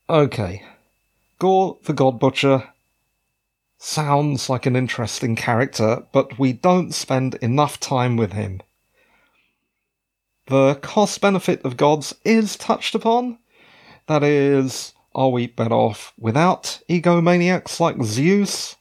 Okay. 0.10 0.64
Gorr 1.40 1.78
the 1.86 1.94
God 1.94 2.20
Butcher 2.20 2.68
sounds 3.78 4.50
like 4.50 4.66
an 4.66 4.76
interesting 4.76 5.38
character, 5.38 6.06
but 6.12 6.38
we 6.38 6.52
don't 6.52 6.94
spend 6.94 7.36
enough 7.36 7.80
time 7.80 8.18
with 8.18 8.34
him. 8.34 8.60
The 10.48 10.76
cost 10.82 11.22
benefit 11.22 11.64
of 11.64 11.78
gods 11.78 12.14
is 12.26 12.58
touched 12.58 12.96
upon. 12.96 13.38
That 14.08 14.24
is, 14.24 14.94
are 15.14 15.30
we 15.30 15.48
better 15.48 15.74
off 15.74 16.14
without 16.18 16.82
egomaniacs 16.90 17.80
like 17.80 18.02
Zeus? 18.04 18.76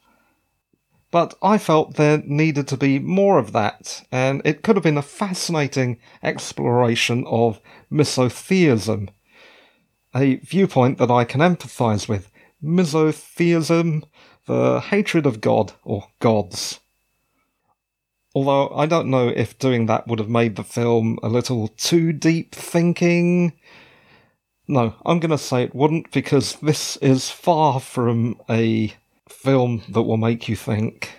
But 1.10 1.34
I 1.42 1.58
felt 1.58 1.96
there 1.96 2.22
needed 2.24 2.68
to 2.68 2.76
be 2.76 2.98
more 2.98 3.38
of 3.38 3.52
that, 3.52 4.06
and 4.12 4.42
it 4.44 4.62
could 4.62 4.76
have 4.76 4.84
been 4.84 4.98
a 4.98 5.02
fascinating 5.02 5.98
exploration 6.22 7.24
of 7.26 7.60
misotheism 7.90 9.10
a 10.14 10.36
viewpoint 10.36 10.98
that 10.98 11.10
I 11.10 11.24
can 11.24 11.40
empathise 11.40 12.08
with 12.08 12.30
misotheism, 12.60 14.04
the 14.46 14.80
hatred 14.80 15.26
of 15.26 15.40
God 15.40 15.72
or 15.84 16.08
gods. 16.18 16.80
Although 18.34 18.68
I 18.70 18.86
don't 18.86 19.10
know 19.10 19.28
if 19.28 19.58
doing 19.58 19.86
that 19.86 20.06
would 20.06 20.18
have 20.18 20.28
made 20.28 20.56
the 20.56 20.64
film 20.64 21.18
a 21.22 21.28
little 21.28 21.68
too 21.68 22.12
deep 22.12 22.54
thinking. 22.54 23.52
No, 24.70 24.94
I'm 25.04 25.18
going 25.18 25.32
to 25.32 25.36
say 25.36 25.64
it 25.64 25.74
wouldn't 25.74 26.12
because 26.12 26.54
this 26.62 26.96
is 26.98 27.28
far 27.28 27.80
from 27.80 28.40
a 28.48 28.94
film 29.28 29.82
that 29.88 30.02
will 30.02 30.16
make 30.16 30.48
you 30.48 30.54
think. 30.54 31.10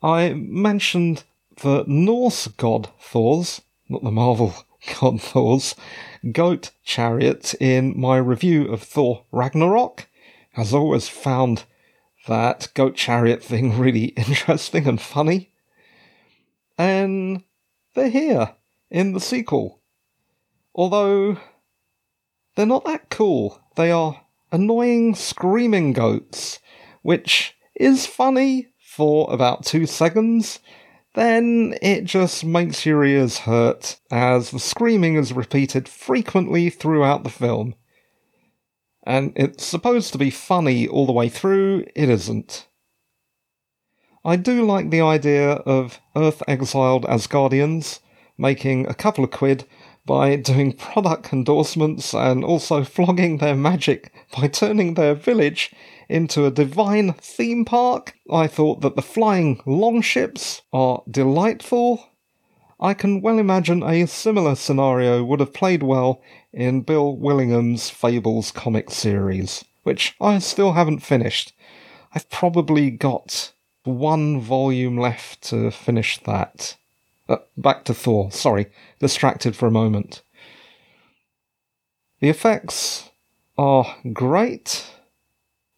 I 0.00 0.34
mentioned 0.34 1.24
the 1.56 1.82
Norse 1.88 2.46
god 2.46 2.90
Thor's, 3.00 3.60
not 3.88 4.04
the 4.04 4.12
Marvel 4.12 4.54
god 5.00 5.20
Thor's, 5.20 5.74
goat 6.30 6.70
chariot 6.84 7.54
in 7.54 7.98
my 7.98 8.18
review 8.18 8.68
of 8.68 8.80
Thor 8.84 9.24
Ragnarok. 9.32 10.06
Has 10.52 10.72
always 10.72 11.08
found 11.08 11.64
that 12.28 12.68
goat 12.74 12.94
chariot 12.94 13.42
thing 13.42 13.76
really 13.80 14.04
interesting 14.10 14.86
and 14.86 15.00
funny. 15.00 15.50
And 16.78 17.42
they're 17.96 18.10
here 18.10 18.54
in 18.92 19.12
the 19.12 19.20
sequel. 19.20 19.77
Although 20.78 21.38
they're 22.54 22.64
not 22.64 22.84
that 22.84 23.10
cool. 23.10 23.60
They 23.74 23.90
are 23.90 24.24
annoying 24.52 25.16
screaming 25.16 25.92
goats, 25.92 26.60
which 27.02 27.56
is 27.74 28.06
funny 28.06 28.68
for 28.78 29.26
about 29.28 29.64
two 29.64 29.86
seconds, 29.86 30.60
then 31.16 31.74
it 31.82 32.04
just 32.04 32.44
makes 32.44 32.86
your 32.86 33.04
ears 33.04 33.38
hurt 33.38 33.98
as 34.12 34.52
the 34.52 34.60
screaming 34.60 35.16
is 35.16 35.32
repeated 35.32 35.88
frequently 35.88 36.70
throughout 36.70 37.24
the 37.24 37.30
film. 37.30 37.74
and 39.04 39.32
it's 39.34 39.64
supposed 39.64 40.12
to 40.12 40.18
be 40.18 40.30
funny 40.30 40.86
all 40.86 41.06
the 41.06 41.12
way 41.12 41.28
through, 41.28 41.84
it 41.96 42.08
isn't. 42.08 42.68
I 44.24 44.36
do 44.36 44.64
like 44.64 44.90
the 44.90 45.00
idea 45.00 45.52
of 45.52 45.98
Earth 46.14 46.42
exiled 46.46 47.04
Asgardians 47.06 47.98
making 48.36 48.86
a 48.86 48.94
couple 48.94 49.24
of 49.24 49.30
quid 49.30 49.64
by 50.08 50.34
doing 50.36 50.72
product 50.72 51.34
endorsements 51.34 52.14
and 52.14 52.42
also 52.42 52.82
flogging 52.82 53.36
their 53.36 53.54
magic 53.54 54.10
by 54.34 54.48
turning 54.48 54.94
their 54.94 55.14
village 55.14 55.70
into 56.08 56.46
a 56.46 56.50
divine 56.50 57.12
theme 57.12 57.62
park. 57.66 58.14
I 58.32 58.46
thought 58.46 58.80
that 58.80 58.96
the 58.96 59.02
flying 59.02 59.60
longships 59.66 60.62
are 60.72 61.02
delightful. 61.10 62.08
I 62.80 62.94
can 62.94 63.20
well 63.20 63.38
imagine 63.38 63.82
a 63.82 64.06
similar 64.06 64.54
scenario 64.54 65.22
would 65.22 65.40
have 65.40 65.52
played 65.52 65.82
well 65.82 66.22
in 66.54 66.80
Bill 66.80 67.14
Willingham's 67.14 67.90
Fables 67.90 68.50
comic 68.50 68.90
series, 68.90 69.62
which 69.82 70.16
I 70.22 70.38
still 70.38 70.72
haven't 70.72 71.00
finished. 71.00 71.52
I've 72.14 72.30
probably 72.30 72.90
got 72.90 73.52
one 73.84 74.40
volume 74.40 74.96
left 74.96 75.42
to 75.50 75.70
finish 75.70 76.18
that. 76.22 76.78
Uh, 77.28 77.36
back 77.58 77.84
to 77.84 77.92
Thor, 77.92 78.32
sorry, 78.32 78.68
distracted 79.00 79.54
for 79.54 79.66
a 79.66 79.70
moment. 79.70 80.22
The 82.20 82.30
effects 82.30 83.10
are 83.58 83.96
great, 84.14 84.86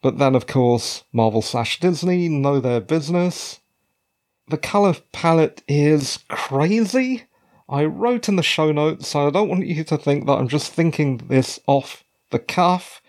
but 0.00 0.18
then, 0.18 0.36
of 0.36 0.46
course, 0.46 1.04
Marvel 1.12 1.42
slash 1.42 1.80
Disney 1.80 2.28
know 2.28 2.60
their 2.60 2.80
business. 2.80 3.60
The 4.48 4.58
colour 4.58 4.94
palette 5.12 5.62
is 5.66 6.20
crazy. 6.28 7.24
I 7.68 7.84
wrote 7.84 8.28
in 8.28 8.36
the 8.36 8.42
show 8.42 8.70
notes, 8.70 9.08
so 9.08 9.26
I 9.26 9.30
don't 9.30 9.48
want 9.48 9.66
you 9.66 9.82
to 9.84 9.98
think 9.98 10.26
that 10.26 10.38
I'm 10.38 10.48
just 10.48 10.72
thinking 10.72 11.18
this 11.28 11.58
off 11.66 12.04
the 12.30 12.38
cuff, 12.38 13.02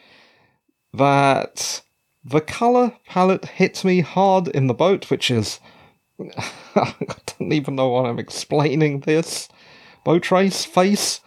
that 0.94 1.82
the 2.24 2.42
colour 2.42 2.98
palette 3.08 3.46
hit 3.46 3.86
me 3.86 4.02
hard 4.02 4.48
in 4.48 4.66
the 4.66 4.74
boat, 4.74 5.12
which 5.12 5.30
is. 5.30 5.60
I 6.76 6.94
don't 7.38 7.54
even 7.54 7.76
know 7.76 7.90
why 7.90 8.10
I'm 8.10 8.20
explaining 8.20 9.02
this. 9.02 9.50
Boat 10.04 10.32
race 10.32 10.66
face. 10.66 11.22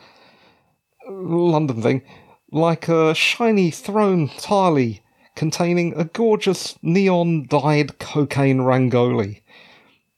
London 1.09 1.83
thing. 1.83 2.03
Like 2.51 2.89
a 2.89 3.15
shiny 3.15 3.71
throne 3.71 4.29
thali 4.29 5.01
containing 5.35 5.95
a 5.97 6.05
gorgeous 6.05 6.79
neon 6.83 7.47
dyed 7.49 7.99
cocaine 7.99 8.59
rangoli, 8.59 9.43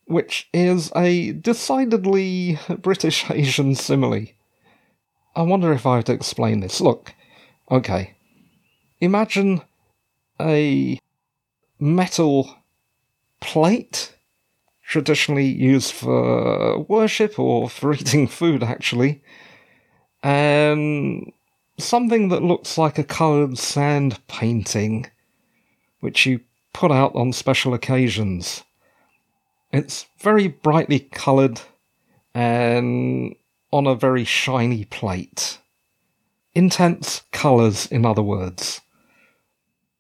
which 0.05 0.49
is 0.53 0.93
a 0.95 1.33
decidedly 1.33 2.59
British 2.79 3.31
Asian 3.31 3.75
simile. 3.75 4.27
I 5.35 5.43
wonder 5.43 5.73
if 5.73 5.87
I 5.87 5.97
have 5.97 6.05
to 6.05 6.13
explain 6.13 6.61
this. 6.61 6.81
Look, 6.81 7.15
okay. 7.71 8.15
Imagine 9.01 9.63
a 10.41 10.99
metal 11.79 12.57
plate, 13.41 14.16
traditionally 14.87 15.47
used 15.47 15.93
for 15.93 16.77
uh, 16.77 16.79
worship 16.79 17.39
or 17.39 17.69
for 17.69 17.93
eating 17.93 18.27
food, 18.39 18.63
actually, 18.63 19.23
and 20.23 21.33
something 21.79 22.29
that 22.29 22.43
looks 22.43 22.79
like 22.79 22.99
a 22.99 23.05
coloured 23.05 23.59
sand 23.59 24.19
painting, 24.29 25.11
which 26.01 26.25
you 26.25 26.41
put 26.73 26.93
out 26.93 27.15
on 27.15 27.33
special 27.33 27.75
occasions. 27.75 28.63
It's 29.73 30.07
very 30.19 30.49
brightly 30.49 31.01
coloured 31.01 31.61
and 32.35 33.35
on 33.73 33.87
a 33.87 33.95
very 33.95 34.25
shiny 34.25 34.85
plate. 34.85 35.59
Intense 36.55 37.23
colours, 37.33 37.87
in 37.87 38.07
other 38.07 38.23
words. 38.23 38.81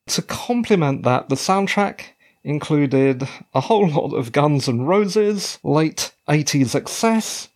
To 0.08 0.22
complement 0.22 1.02
that, 1.02 1.28
the 1.28 1.34
soundtrack 1.34 2.12
included 2.46 3.28
a 3.54 3.60
whole 3.60 3.88
lot 3.88 4.14
of 4.14 4.30
Guns 4.30 4.68
N' 4.68 4.82
Roses, 4.82 5.58
late 5.64 6.12
80s 6.28 6.76
excess. 6.76 7.48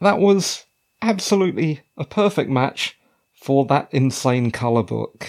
That 0.00 0.18
was 0.18 0.64
absolutely 1.02 1.82
a 1.96 2.06
perfect 2.06 2.48
match 2.50 2.98
for 3.34 3.66
that 3.66 3.88
insane 3.92 4.50
colour 4.50 4.82
book. 4.82 5.28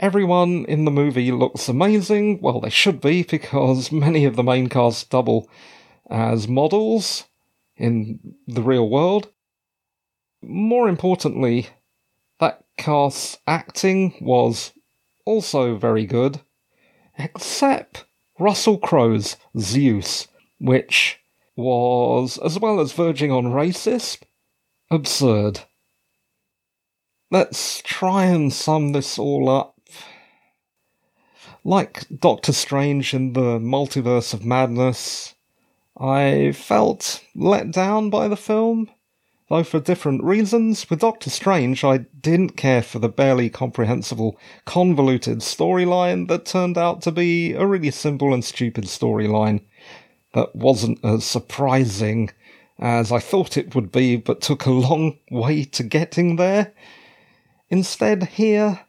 Everyone 0.00 0.64
in 0.64 0.86
the 0.86 0.90
movie 0.90 1.30
looks 1.32 1.68
amazing. 1.68 2.40
Well, 2.40 2.60
they 2.60 2.70
should 2.70 3.02
be, 3.02 3.24
because 3.24 3.92
many 3.92 4.24
of 4.24 4.34
the 4.34 4.42
main 4.42 4.70
cast 4.70 5.10
double 5.10 5.50
as 6.08 6.48
models 6.48 7.24
in 7.76 8.20
the 8.46 8.62
real 8.62 8.88
world. 8.88 9.28
More 10.40 10.88
importantly, 10.88 11.68
that 12.40 12.64
cast's 12.78 13.36
acting 13.46 14.14
was 14.22 14.72
also 15.28 15.76
very 15.76 16.06
good, 16.06 16.40
except 17.18 18.06
Russell 18.38 18.78
Crowe's 18.78 19.36
Zeus, 19.58 20.26
which 20.58 21.20
was, 21.54 22.38
as 22.38 22.58
well 22.58 22.80
as 22.80 22.92
verging 22.92 23.30
on 23.30 23.52
racist, 23.52 24.22
absurd. 24.90 25.60
Let's 27.30 27.82
try 27.84 28.24
and 28.24 28.50
sum 28.50 28.92
this 28.92 29.18
all 29.18 29.50
up. 29.50 29.74
Like 31.62 32.06
Doctor 32.08 32.54
Strange 32.54 33.12
in 33.12 33.34
the 33.34 33.58
Multiverse 33.58 34.32
of 34.32 34.46
Madness, 34.46 35.34
I 36.00 36.52
felt 36.52 37.22
let 37.34 37.70
down 37.70 38.08
by 38.08 38.28
the 38.28 38.36
film 38.36 38.88
though 39.48 39.62
for 39.62 39.80
different 39.80 40.22
reasons. 40.22 40.88
With 40.88 41.00
Doctor 41.00 41.30
Strange, 41.30 41.84
I 41.84 41.98
didn't 41.98 42.56
care 42.56 42.82
for 42.82 42.98
the 42.98 43.08
barely 43.08 43.50
comprehensible, 43.50 44.38
convoluted 44.64 45.38
storyline 45.38 46.28
that 46.28 46.46
turned 46.46 46.78
out 46.78 47.02
to 47.02 47.12
be 47.12 47.52
a 47.52 47.66
really 47.66 47.90
simple 47.90 48.34
and 48.34 48.44
stupid 48.44 48.84
storyline 48.84 49.62
that 50.34 50.54
wasn't 50.54 51.04
as 51.04 51.24
surprising 51.24 52.30
as 52.78 53.10
I 53.10 53.18
thought 53.18 53.56
it 53.56 53.74
would 53.74 53.90
be, 53.90 54.16
but 54.16 54.40
took 54.40 54.66
a 54.66 54.70
long 54.70 55.18
way 55.30 55.64
to 55.64 55.82
getting 55.82 56.36
there. 56.36 56.72
Instead, 57.70 58.24
here, 58.24 58.80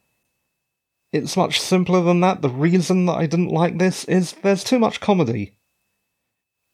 it's 1.11 1.35
much 1.35 1.59
simpler 1.59 2.01
than 2.01 2.21
that. 2.21 2.41
The 2.41 2.49
reason 2.49 3.05
that 3.07 3.17
I 3.17 3.25
didn't 3.25 3.49
like 3.49 3.77
this 3.77 4.05
is 4.05 4.33
there's 4.43 4.63
too 4.63 4.79
much 4.79 4.99
comedy. 5.01 5.55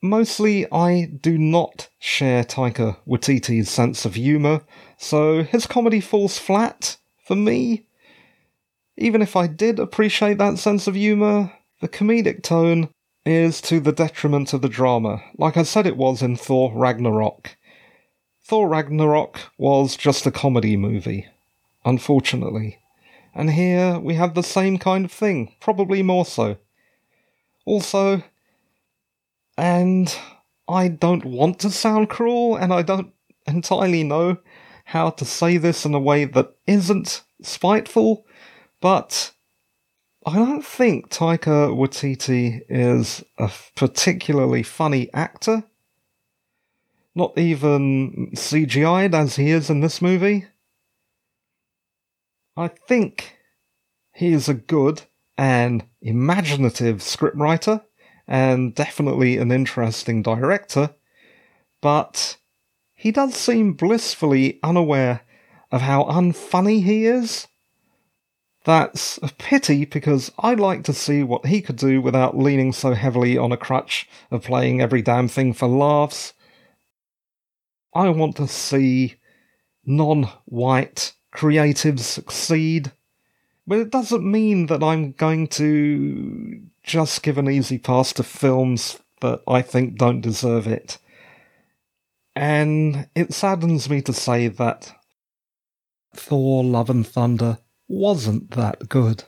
Mostly, 0.05 0.71
I 0.71 1.05
do 1.05 1.35
not 1.35 1.89
share 1.97 2.43
Taika 2.43 2.97
Waititi's 3.07 3.71
sense 3.71 4.05
of 4.05 4.13
humour, 4.13 4.61
so 4.99 5.41
his 5.41 5.65
comedy 5.65 5.99
falls 5.99 6.37
flat 6.37 6.97
for 7.23 7.35
me. 7.35 7.87
Even 8.97 9.23
if 9.23 9.35
I 9.35 9.47
did 9.47 9.79
appreciate 9.79 10.37
that 10.37 10.59
sense 10.59 10.85
of 10.85 10.93
humour, 10.93 11.53
the 11.81 11.87
comedic 11.87 12.43
tone 12.43 12.89
is 13.25 13.59
to 13.61 13.79
the 13.79 13.91
detriment 13.91 14.53
of 14.53 14.61
the 14.61 14.69
drama, 14.69 15.23
like 15.39 15.57
I 15.57 15.63
said 15.63 15.87
it 15.87 15.97
was 15.97 16.21
in 16.21 16.35
Thor 16.35 16.71
Ragnarok. 16.75 17.57
Thor 18.43 18.67
Ragnarok 18.67 19.39
was 19.57 19.97
just 19.97 20.27
a 20.27 20.31
comedy 20.31 20.77
movie, 20.77 21.25
unfortunately. 21.83 22.77
And 23.33 23.49
here 23.49 23.97
we 23.97 24.13
have 24.13 24.35
the 24.35 24.43
same 24.43 24.77
kind 24.77 25.05
of 25.05 25.11
thing, 25.11 25.55
probably 25.59 26.03
more 26.03 26.27
so. 26.27 26.57
Also, 27.65 28.21
and 29.57 30.15
I 30.67 30.87
don't 30.87 31.25
want 31.25 31.59
to 31.59 31.69
sound 31.69 32.09
cruel, 32.09 32.55
and 32.55 32.73
I 32.73 32.81
don't 32.81 33.13
entirely 33.47 34.03
know 34.03 34.37
how 34.85 35.09
to 35.11 35.25
say 35.25 35.57
this 35.57 35.85
in 35.85 35.93
a 35.93 35.99
way 35.99 36.25
that 36.25 36.55
isn't 36.67 37.23
spiteful, 37.41 38.25
but 38.81 39.31
I 40.25 40.35
don't 40.35 40.65
think 40.65 41.09
Taika 41.09 41.69
Waititi 41.69 42.61
is 42.67 43.23
a 43.37 43.51
particularly 43.75 44.63
funny 44.63 45.13
actor. 45.13 45.63
Not 47.13 47.37
even 47.37 48.31
CGI'd 48.35 49.15
as 49.15 49.35
he 49.35 49.51
is 49.51 49.69
in 49.69 49.81
this 49.81 50.01
movie. 50.01 50.45
I 52.57 52.67
think 52.67 53.37
he 54.13 54.33
is 54.33 54.49
a 54.49 54.53
good 54.53 55.03
and 55.37 55.85
imaginative 56.01 56.97
scriptwriter 56.97 57.83
and 58.27 58.73
definitely 58.73 59.37
an 59.37 59.51
interesting 59.51 60.21
director, 60.21 60.91
but 61.81 62.37
he 62.93 63.11
does 63.11 63.35
seem 63.35 63.73
blissfully 63.73 64.59
unaware 64.63 65.21
of 65.71 65.81
how 65.81 66.03
unfunny 66.05 66.83
he 66.83 67.05
is. 67.05 67.47
That's 68.63 69.19
a 69.21 69.27
pity 69.37 69.85
because 69.85 70.31
I'd 70.39 70.59
like 70.59 70.83
to 70.85 70.93
see 70.93 71.21
what 71.21 71.45
he 71.45 71.61
could 71.61 71.75
do 71.75 72.01
without 72.01 72.37
leaning 72.37 72.73
so 72.73 72.93
heavily 72.93 73.37
on 73.37 73.51
a 73.51 73.57
crutch 73.57 74.09
of 74.31 74.43
playing 74.43 74.81
every 74.81 75.03
damn 75.03 75.27
thing 75.27 75.53
for 75.53 75.67
laughs. 75.67 76.33
I 77.93 78.09
want 78.09 78.37
to 78.37 78.47
see 78.47 79.15
non 79.85 80.23
white 80.45 81.13
creatives 81.33 81.99
succeed. 81.99 82.91
But 83.67 83.79
it 83.79 83.91
doesn't 83.91 84.29
mean 84.29 84.67
that 84.67 84.83
I'm 84.83 85.11
going 85.11 85.47
to 85.47 86.61
just 86.85 87.23
give 87.23 87.37
an 87.37 87.49
easy 87.49 87.77
pass 87.77 88.13
to 88.13 88.23
films 88.23 88.99
that 89.21 89.41
I 89.47 89.61
think 89.61 89.97
don't 89.97 90.21
deserve 90.21 90.67
it. 90.67 90.99
And 92.35 93.09
it 93.15 93.33
saddens 93.33 93.89
me 93.89 94.01
to 94.03 94.13
say 94.13 94.47
that 94.47 94.93
Thor 96.15 96.63
Love 96.63 96.89
and 96.89 97.05
Thunder 97.05 97.57
wasn't 97.87 98.51
that 98.51 98.87
good. 98.87 99.23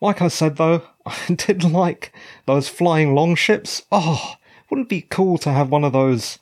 Like 0.00 0.20
I 0.20 0.28
said 0.28 0.56
though, 0.56 0.82
I 1.06 1.16
did 1.34 1.62
like 1.62 2.12
those 2.46 2.68
flying 2.68 3.14
longships. 3.14 3.82
Oh, 3.92 4.34
wouldn't 4.68 4.86
it 4.86 4.90
be 4.90 5.02
cool 5.02 5.38
to 5.38 5.52
have 5.52 5.70
one 5.70 5.84
of 5.84 5.92
those? 5.92 6.38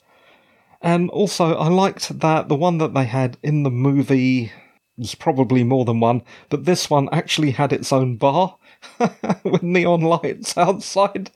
And 0.81 1.11
also, 1.11 1.57
I 1.57 1.69
liked 1.69 2.21
that 2.21 2.49
the 2.49 2.55
one 2.55 2.79
that 2.79 2.95
they 2.95 3.05
had 3.05 3.39
in 3.43 3.65
the 3.65 3.71
movie 3.71 4.53
was 4.97 5.15
probably 5.15 5.65
more 5.65 5.85
than 5.85 6.01
one, 6.01 6.23
but 6.49 6.65
this 6.65 6.89
one 6.89 7.09
actually 7.13 7.53
had 7.53 7.73
its 7.73 7.93
own 7.93 8.17
bar 8.17 8.57
with 9.45 9.63
neon 9.63 10.01
lights 10.01 10.57
outside. 10.57 11.31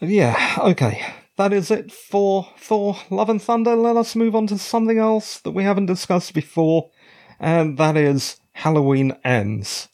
yeah, 0.00 0.58
okay. 0.58 1.04
That 1.36 1.52
is 1.52 1.70
it 1.70 1.92
for 1.92 2.48
Thor 2.58 2.96
Love 3.10 3.30
and 3.30 3.40
Thunder. 3.40 3.76
Let 3.76 3.96
us 3.96 4.16
move 4.16 4.34
on 4.34 4.48
to 4.48 4.58
something 4.58 4.98
else 4.98 5.38
that 5.40 5.52
we 5.52 5.62
haven't 5.62 5.86
discussed 5.86 6.34
before, 6.34 6.90
and 7.38 7.78
that 7.78 7.96
is 7.96 8.40
Halloween 8.52 9.16
Ends. 9.24 9.88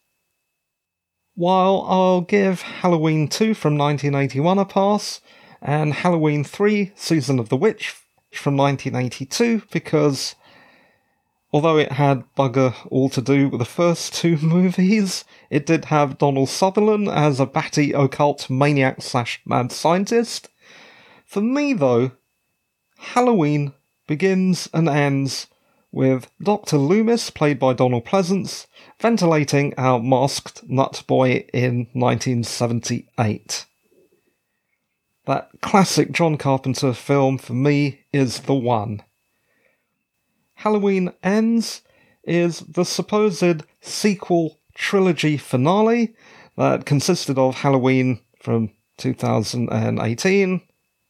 While 1.34 1.84
I'll 1.86 2.20
give 2.22 2.62
Halloween 2.62 3.28
2 3.28 3.54
from 3.54 3.76
1981 3.76 4.58
a 4.58 4.64
pass, 4.64 5.20
and 5.60 5.92
Halloween 5.92 6.44
3 6.44 6.92
Season 6.94 7.38
of 7.38 7.48
the 7.48 7.56
Witch 7.56 7.94
from 8.32 8.56
1982, 8.56 9.62
because 9.70 10.36
although 11.54 11.78
it 11.78 11.92
had 11.92 12.24
bugger 12.36 12.74
all 12.90 13.08
to 13.08 13.22
do 13.22 13.48
with 13.48 13.60
the 13.60 13.64
first 13.64 14.12
two 14.12 14.36
movies, 14.42 15.24
it 15.50 15.64
did 15.64 15.84
have 15.84 16.18
Donald 16.18 16.48
Sutherland 16.48 17.08
as 17.08 17.38
a 17.38 17.46
batty 17.46 17.92
occult 17.92 18.50
maniac 18.50 19.00
slash 19.00 19.40
mad 19.46 19.70
scientist. 19.70 20.48
For 21.24 21.40
me, 21.40 21.72
though, 21.72 22.10
Halloween 22.98 23.72
begins 24.08 24.68
and 24.74 24.88
ends 24.88 25.46
with 25.92 26.28
Dr. 26.42 26.76
Loomis, 26.76 27.30
played 27.30 27.60
by 27.60 27.72
Donald 27.72 28.04
Pleasence, 28.04 28.66
ventilating 28.98 29.74
our 29.78 30.00
masked 30.00 30.68
nut 30.68 31.04
boy 31.06 31.46
in 31.54 31.86
1978. 31.92 33.66
That 35.26 35.50
classic 35.62 36.10
John 36.10 36.36
Carpenter 36.36 36.92
film 36.92 37.38
for 37.38 37.52
me 37.52 38.00
is 38.12 38.40
the 38.40 38.54
one. 38.54 39.04
Halloween 40.64 41.12
Ends 41.22 41.82
is 42.26 42.60
the 42.60 42.84
supposed 42.84 43.64
sequel 43.82 44.60
trilogy 44.74 45.36
finale 45.36 46.14
that 46.56 46.86
consisted 46.86 47.36
of 47.38 47.56
Halloween 47.56 48.20
from 48.40 48.70
2018, 48.96 50.62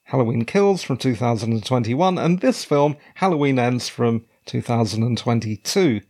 Halloween 0.03 0.45
Kills 0.45 0.83
from 0.83 0.97
2021, 0.97 2.19
and 2.19 2.41
this 2.41 2.65
film, 2.65 2.97
Halloween 3.15 3.61
Ends 3.61 3.89
from 3.89 4.25
2022. 4.47 6.01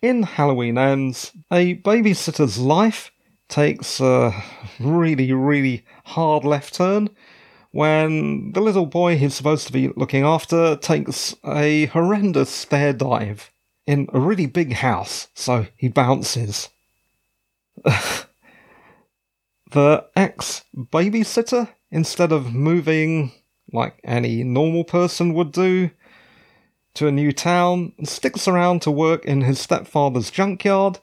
In 0.00 0.22
Halloween 0.22 0.78
Ends, 0.78 1.32
a 1.52 1.74
babysitter's 1.74 2.56
life 2.56 3.12
takes 3.50 4.00
a 4.00 4.32
really, 4.80 5.30
really 5.30 5.84
hard 6.06 6.42
left 6.42 6.72
turn 6.72 7.10
when 7.76 8.52
the 8.52 8.60
little 8.62 8.86
boy 8.86 9.18
he's 9.18 9.34
supposed 9.34 9.66
to 9.66 9.72
be 9.72 9.88
looking 9.96 10.22
after 10.22 10.76
takes 10.76 11.34
a 11.44 11.84
horrendous 11.86 12.48
stair 12.48 12.94
dive 12.94 13.50
in 13.86 14.08
a 14.14 14.18
really 14.18 14.46
big 14.46 14.72
house, 14.72 15.28
so 15.34 15.66
he 15.76 15.88
bounces. 15.88 16.70
the 17.84 18.26
ex 20.16 20.64
babysitter, 20.74 21.68
instead 21.90 22.32
of 22.32 22.54
moving 22.54 23.30
like 23.70 24.00
any 24.02 24.42
normal 24.42 24.84
person 24.84 25.34
would 25.34 25.52
do, 25.52 25.90
to 26.94 27.06
a 27.06 27.12
new 27.12 27.30
town, 27.30 27.92
sticks 28.04 28.48
around 28.48 28.80
to 28.80 28.90
work 28.90 29.26
in 29.26 29.42
his 29.42 29.60
stepfather's 29.60 30.30
junkyard, 30.30 30.98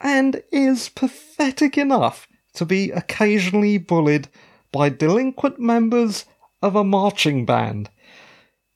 and 0.00 0.40
is 0.52 0.88
pathetic 0.88 1.76
enough 1.76 2.28
to 2.54 2.64
be 2.64 2.92
occasionally 2.92 3.76
bullied 3.76 4.28
by 4.72 4.88
delinquent 4.88 5.60
members 5.60 6.24
of 6.62 6.74
a 6.74 6.84
marching 6.84 7.44
band. 7.44 7.90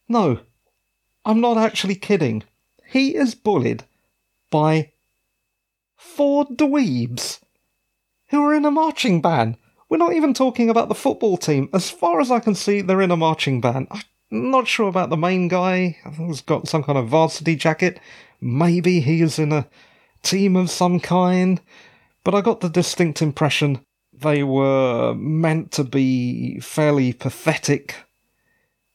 No, 0.09 0.41
I'm 1.25 1.41
not 1.41 1.57
actually 1.57 1.97
kidding. 1.97 2.45
He 2.87 3.17
is 3.17 3.35
bullied 3.35 3.85
by 4.51 4.93
four 5.97 6.47
dweebs 6.47 7.41
who 8.29 8.43
are 8.45 8.55
in 8.55 8.65
a 8.65 8.71
marching 8.71 9.21
band. 9.21 9.57
We're 9.89 9.99
not 9.99 10.13
even 10.13 10.35
talking 10.35 10.69
about 10.69 10.89
the 10.89 10.95
football 10.95 11.37
team. 11.37 11.69
As 11.73 11.91
far 11.91 12.21
as 12.21 12.31
I 12.31 12.41
can 12.41 12.55
see, 12.55 12.81
they're 12.81 13.03
in 13.03 13.11
a 13.11 13.17
marching 13.17 13.61
band. 13.61 13.89
I'm 13.91 14.51
not 14.51 14.67
sure 14.67 14.89
about 14.89 15.11
the 15.11 15.17
main 15.17 15.49
guy. 15.49 15.97
I 16.05 16.11
think 16.11 16.29
he's 16.29 16.41
got 16.41 16.69
some 16.69 16.83
kind 16.83 16.99
of 16.99 17.09
varsity 17.09 17.55
jacket. 17.57 18.01
Maybe 18.41 19.01
he 19.01 19.23
is 19.23 19.39
in 19.39 19.53
a 19.53 19.69
team 20.23 20.57
of 20.57 20.71
some 20.71 20.99
kind. 20.99 21.61
But 22.25 22.35
I 22.35 22.41
got 22.41 22.61
the 22.61 22.69
distinct 22.69 23.23
impression 23.23 23.86
they 24.21 24.43
were 24.43 25.15
meant 25.15 25.73
to 25.73 25.85
be 25.85 26.61
fairly 26.61 27.13
pathetic 27.13 27.97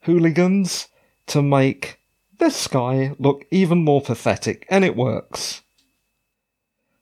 hooligans 0.04 0.88
to 1.28 1.42
make 1.42 2.00
this 2.40 2.68
guy 2.68 3.16
look 3.20 3.46
even 3.52 3.84
more 3.84 4.02
pathetic, 4.02 4.66
and 4.70 4.84
it 4.84 4.96
works. 4.96 5.62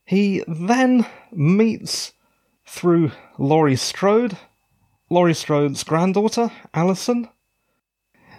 He 0.05 0.43
then 0.47 1.05
meets 1.32 2.13
through 2.65 3.12
Laurie 3.38 3.75
Strode, 3.75 4.38
Laurie 5.10 5.34
Strode's 5.34 5.84
granddaughter, 5.84 6.51
Alison, 6.73 7.29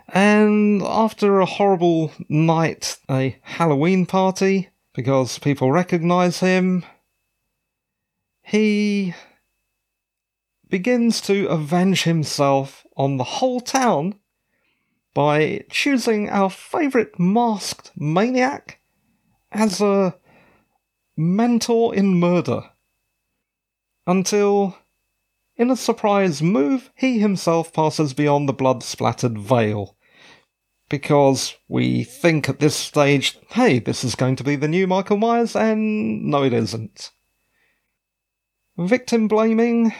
and 0.08 0.82
after 0.82 1.40
a 1.40 1.46
horrible 1.46 2.12
night, 2.28 2.98
a 3.08 3.38
Halloween 3.42 4.04
party, 4.06 4.68
because 4.92 5.38
people 5.38 5.72
recognize 5.72 6.40
him, 6.40 6.84
he 8.42 9.14
begins 10.70 11.20
to 11.22 11.46
avenge 11.48 12.04
himself 12.04 12.86
on 12.96 13.16
the 13.16 13.24
whole 13.24 13.60
town 13.60 14.14
by 15.12 15.64
choosing 15.70 16.28
our 16.30 16.48
favourite 16.48 17.18
masked 17.18 17.90
maniac 17.96 18.80
as 19.50 19.80
a 19.80 20.14
mentor 21.16 21.94
in 21.94 22.18
murder. 22.18 22.70
Until 24.06 24.78
in 25.56 25.70
a 25.70 25.76
surprise 25.76 26.40
move, 26.40 26.90
he 26.94 27.18
himself 27.18 27.72
passes 27.72 28.14
beyond 28.14 28.48
the 28.48 28.52
blood 28.52 28.82
splattered 28.82 29.36
veil 29.36 29.96
because 30.88 31.56
we 31.68 32.02
think 32.02 32.48
at 32.48 32.58
this 32.58 32.74
stage, 32.74 33.38
hey, 33.50 33.78
this 33.78 34.02
is 34.02 34.14
going 34.14 34.36
to 34.36 34.44
be 34.44 34.56
the 34.56 34.68
new 34.68 34.86
Michael 34.86 35.16
Myers, 35.16 35.54
and 35.54 36.24
no, 36.24 36.42
it 36.42 36.52
isn't. 36.52 37.12
Victim 38.76 39.28
blaming 39.28 39.94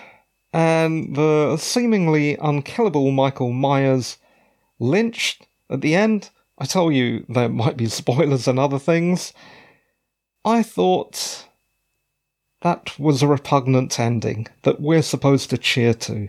and 0.53 1.15
the 1.15 1.57
seemingly 1.57 2.37
unkillable 2.37 3.11
Michael 3.11 3.53
Myers 3.53 4.19
lynched 4.79 5.47
at 5.69 5.81
the 5.81 5.95
end. 5.95 6.31
I 6.59 6.65
tell 6.65 6.91
you, 6.91 7.25
there 7.29 7.49
might 7.49 7.77
be 7.77 7.87
spoilers 7.87 8.49
and 8.49 8.59
other 8.59 8.79
things. 8.79 9.33
I 10.45 10.63
thought 10.63 11.47
that 12.63 12.99
was 12.99 13.23
a 13.23 13.29
repugnant 13.29 13.99
ending 13.99 14.47
that 14.63 14.81
we're 14.81 15.03
supposed 15.03 15.51
to 15.51 15.59
cheer 15.59 15.95
to. 15.95 16.29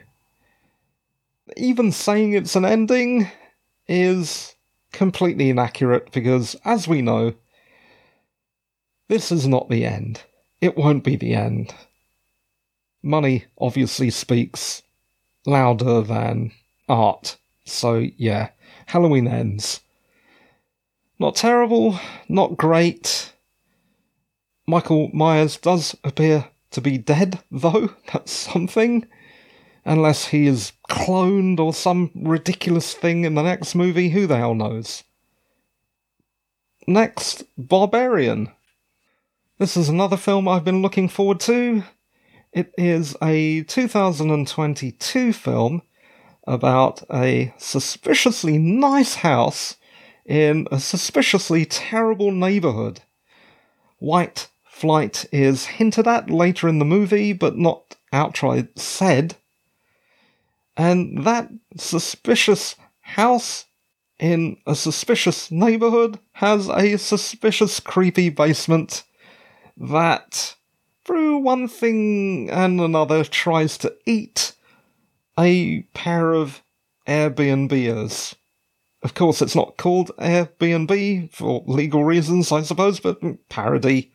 Even 1.58 1.92
saying 1.92 2.34
it's 2.34 2.56
an 2.56 2.66
ending 2.66 3.30
is 3.88 4.56
completely 4.94 5.50
inaccurate 5.50 6.12
because, 6.12 6.56
as 6.64 6.88
we 6.88 7.02
know, 7.02 7.34
this 9.10 9.32
is 9.32 9.48
not 9.48 9.70
the 9.70 9.86
end. 9.86 10.22
It 10.62 10.78
won't 10.78 11.04
be 11.04 11.16
the 11.16 11.34
end. 11.34 11.74
Money 13.04 13.46
obviously 13.58 14.10
speaks 14.10 14.84
louder 15.46 16.02
than 16.02 16.52
art. 16.88 17.38
So, 17.66 18.08
yeah, 18.18 18.50
Halloween 18.88 19.28
ends. 19.28 19.82
Not 21.20 21.36
terrible, 21.36 22.00
not 22.28 22.58
great. 22.58 23.34
Michael 24.68 25.10
Myers 25.14 25.58
does 25.58 25.96
appear 26.04 26.48
to 26.72 26.82
be 26.82 26.98
dead, 26.98 27.40
though. 27.52 27.94
That's 28.14 28.32
something 28.32 29.06
unless 29.86 30.28
he 30.28 30.48
is 30.48 30.74
cloned 30.90 31.60
or 31.60 31.74
some 31.74 32.12
ridiculous 32.16 32.94
thing 32.94 33.26
in 33.26 33.36
the 33.36 33.42
next 33.42 33.76
movie, 33.76 34.10
who 34.10 34.28
the 34.28 34.38
hell 34.38 34.56
knows? 34.56 35.04
Next, 36.88 37.44
Barbarian. 37.58 38.52
This 39.58 39.78
is 39.78 39.90
another 39.90 40.18
film 40.18 40.48
I've 40.48 40.66
been 40.66 40.82
looking 40.82 41.08
forward 41.08 41.40
to. 41.42 41.84
It 42.54 42.74
is 42.78 43.16
a 43.22 43.64
2022 43.64 45.32
film 45.32 45.84
about 46.46 47.02
a 47.10 47.54
suspiciously 47.58 48.58
nice 48.58 49.16
house 49.16 49.78
in 50.26 50.68
a 50.70 50.80
suspiciously 50.80 51.64
terrible 51.64 52.32
neighborhood. 52.32 53.02
White 54.00 54.50
flight 54.66 55.26
is 55.32 55.66
hinted 55.66 56.08
at 56.08 56.30
later 56.30 56.68
in 56.68 56.80
the 56.80 56.86
movie, 56.86 57.32
but 57.32 57.58
not 57.58 57.96
outright 58.12 58.78
said. 58.78 59.36
And 60.76 61.24
that 61.24 61.50
suspicious 61.78 62.76
house 63.00 63.66
in 64.20 64.58
a 64.68 64.76
suspicious 64.76 65.52
neighborhood 65.52 66.20
has 66.34 66.68
a 66.68 66.98
suspicious, 66.98 67.80
creepy 67.80 68.30
basement 68.30 69.04
that, 69.78 70.56
through 71.06 71.38
one 71.38 71.68
thing 71.68 72.50
and 72.50 72.80
another, 72.80 73.24
tries 73.24 73.78
to 73.80 73.96
eat 74.06 74.54
a 75.40 75.82
pair 75.94 76.34
of 76.34 76.62
Airbnbers. 77.08 78.36
Of 79.04 79.14
course, 79.16 79.42
it's 79.42 79.56
not 79.56 79.78
called 79.78 80.12
Airbnb 80.18 81.32
for 81.32 81.64
legal 81.66 82.04
reasons, 82.04 82.52
I 82.52 82.62
suppose, 82.62 83.00
but 83.00 83.20
mm, 83.22 83.40
parody. 83.50 84.12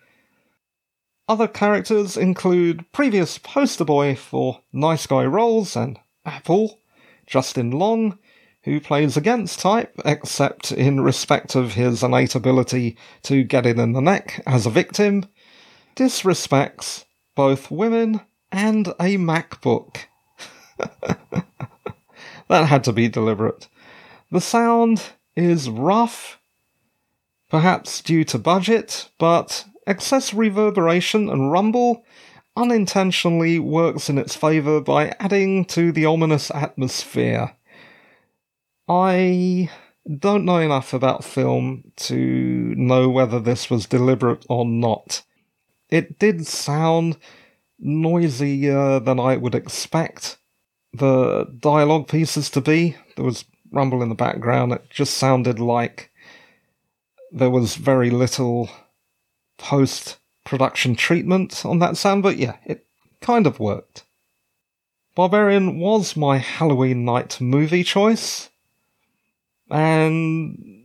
Other 1.29 1.49
characters 1.49 2.17
include 2.17 2.91
previous 2.93 3.39
poster 3.39 3.85
boy 3.85 4.15
for 4.15 4.61
Nice 4.73 5.07
Guy 5.09 5.25
Rolls 5.25 5.75
and 5.75 5.99
Apple, 6.25 6.79
Justin 7.27 7.73
Long, 7.73 8.19
who 8.63 8.81
plays 8.81 9.17
against 9.17 9.59
type, 9.59 9.93
except 10.05 10.71
in 10.71 11.01
respect 11.01 11.57
of 11.57 11.75
his 11.75 12.05
innate 12.05 12.37
ability 12.37 12.97
to 13.23 13.43
get 13.43 13.67
it 13.67 13.79
in 13.79 13.93
the 13.93 14.01
neck 14.01 14.41
as 14.47 14.67
a 14.67 14.71
victim, 14.71 15.25
disrespects 15.97 17.05
both 17.35 17.71
women 17.71 18.21
and 18.53 18.89
a 19.01 19.17
MacBook. 19.17 19.97
that 22.49 22.67
had 22.67 22.85
to 22.85 22.93
be 22.93 23.09
deliberate. 23.09 23.69
The 24.31 24.41
sound 24.41 25.03
is 25.35 25.69
rough, 25.69 26.39
perhaps 27.51 28.01
due 28.01 28.25
to 28.25 28.39
budget, 28.39 29.11
but 29.19 29.65
excess 29.87 30.35
reverberation 30.35 31.29
and 31.29 31.51
rumble 31.51 32.05
unintentionally 32.57 33.59
works 33.59 34.09
in 34.09 34.19
its 34.19 34.35
favour 34.35 34.81
by 34.81 35.15
adding 35.21 35.65
to 35.67 35.93
the 35.93 36.07
ominous 36.07 36.51
atmosphere. 36.51 37.53
I 38.89 39.71
don't 40.19 40.45
know 40.45 40.59
enough 40.59 40.95
about 40.95 41.25
film 41.25 41.93
to 41.97 42.17
know 42.77 43.09
whether 43.09 43.41
this 43.41 43.69
was 43.69 43.87
deliberate 43.87 44.47
or 44.49 44.65
not. 44.65 45.23
It 45.91 46.19
did 46.19 46.47
sound 46.47 47.17
noisier 47.79 49.01
than 49.01 49.21
I 49.21 49.37
would 49.37 49.55
expect 49.55 50.39
the 50.93 51.45
dialogue 51.61 52.09
pieces 52.09 52.51
to 52.51 52.61
be. 52.61 52.97
There 53.17 53.25
was 53.25 53.45
rumble 53.71 54.03
in 54.03 54.09
the 54.09 54.15
background. 54.15 54.73
It 54.73 54.89
just 54.91 55.15
sounded 55.15 55.59
like 55.59 56.11
there 57.31 57.51
was 57.51 57.77
very 57.77 58.11
little 58.11 58.71
post 59.59 60.19
production 60.45 60.95
treatment 60.95 61.65
on 61.65 61.79
that 61.81 61.97
sound, 61.97 62.23
but 62.23 62.37
yeah, 62.37 62.57
it 62.65 62.87
kind 63.21 63.47
of 63.47 63.61
worked. 63.61 64.05
Barbarian 65.15 65.79
was 65.79 66.17
my 66.17 66.39
Halloween 66.39 67.05
night 67.05 67.41
movie 67.41 67.85
choice, 67.85 68.51
and 69.71 70.85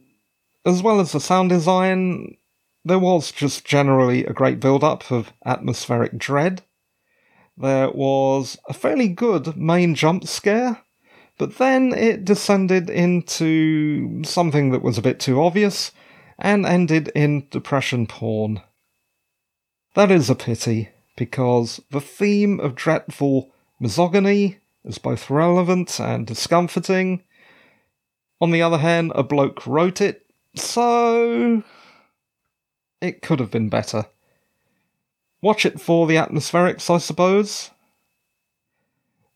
as 0.66 0.82
well 0.82 1.00
as 1.00 1.12
the 1.12 1.20
sound 1.20 1.50
design, 1.50 2.38
there 2.84 3.00
was 3.00 3.32
just 3.32 3.66
generally 3.66 4.26
a 4.26 4.34
great 4.34 4.60
build 4.60 4.84
up 4.84 5.12
of 5.12 5.34
atmospheric 5.46 6.18
dread. 6.18 6.64
There 7.58 7.92
was 7.92 8.58
a 8.68 8.74
fairly 8.74 9.08
good 9.08 9.56
main 9.56 9.94
jump 9.94 10.28
scare, 10.28 10.82
but 11.38 11.58
then 11.58 11.94
it 11.94 12.26
descended 12.26 12.90
into 12.90 14.24
something 14.24 14.72
that 14.72 14.82
was 14.82 14.98
a 14.98 15.02
bit 15.02 15.20
too 15.20 15.42
obvious 15.42 15.92
and 16.40 16.66
ended 16.66 17.12
in 17.14 17.48
depression 17.52 18.08
porn. 18.08 18.62
That 19.94 20.10
is 20.10 20.30
a 20.30 20.36
pity, 20.36 20.90
because 21.18 21.82
the 21.92 22.02
theme 22.02 22.60
of 22.60 22.76
dreadful 22.76 23.52
misogyny 23.80 24.58
is 24.84 24.98
both 24.98 25.30
relevant 25.30 26.00
and 26.00 26.26
discomforting. 26.26 27.22
On 28.40 28.52
the 28.52 28.62
other 28.62 28.80
hand, 28.80 29.12
a 29.14 29.22
bloke 29.22 29.68
wrote 29.68 30.02
it, 30.02 30.26
so 30.56 31.64
it 33.02 33.22
could 33.22 33.40
have 33.40 33.52
been 33.52 33.70
better. 33.70 34.06
Watch 35.42 35.66
it 35.66 35.82
for 35.82 36.06
the 36.06 36.16
atmospherics, 36.16 36.94
I 36.94 37.00
suppose. 37.00 37.72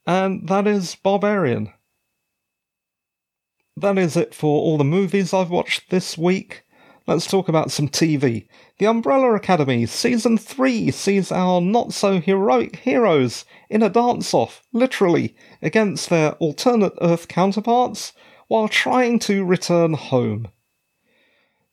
And 0.05 0.47
that 0.47 0.67
is 0.67 0.95
Barbarian. 0.95 1.73
That 3.75 3.97
is 3.97 4.15
it 4.15 4.35
for 4.35 4.61
all 4.61 4.77
the 4.77 4.83
movies 4.83 5.33
I've 5.33 5.49
watched 5.49 5.89
this 5.89 6.17
week. 6.17 6.63
Let's 7.07 7.27
talk 7.27 7.49
about 7.49 7.71
some 7.71 7.89
TV. 7.89 8.47
The 8.77 8.87
Umbrella 8.87 9.33
Academy 9.33 9.85
Season 9.85 10.37
3 10.37 10.91
sees 10.91 11.31
our 11.31 11.59
not 11.59 11.93
so 11.93 12.19
heroic 12.19 12.77
heroes 12.77 13.45
in 13.69 13.83
a 13.83 13.89
dance 13.89 14.33
off, 14.33 14.63
literally, 14.73 15.35
against 15.61 16.09
their 16.09 16.31
alternate 16.33 16.93
Earth 17.01 17.27
counterparts 17.27 18.13
while 18.47 18.67
trying 18.67 19.19
to 19.19 19.43
return 19.43 19.93
home. 19.93 20.47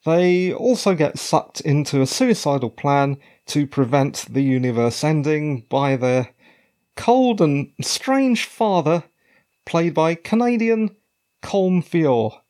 They 0.04 0.52
also 0.52 0.94
get 0.94 1.18
sucked 1.18 1.60
into 1.60 2.00
a 2.00 2.06
suicidal 2.06 2.70
plan 2.70 3.18
to 3.46 3.66
prevent 3.66 4.26
the 4.28 4.42
universe 4.42 5.04
ending 5.04 5.60
by 5.68 5.96
their 5.96 6.30
cold 6.96 7.40
and 7.40 7.72
strange 7.80 8.44
father, 8.44 9.04
played 9.64 9.94
by 9.94 10.16
Canadian 10.16 10.96
Colm 11.42 11.84
Feore, 11.84 12.40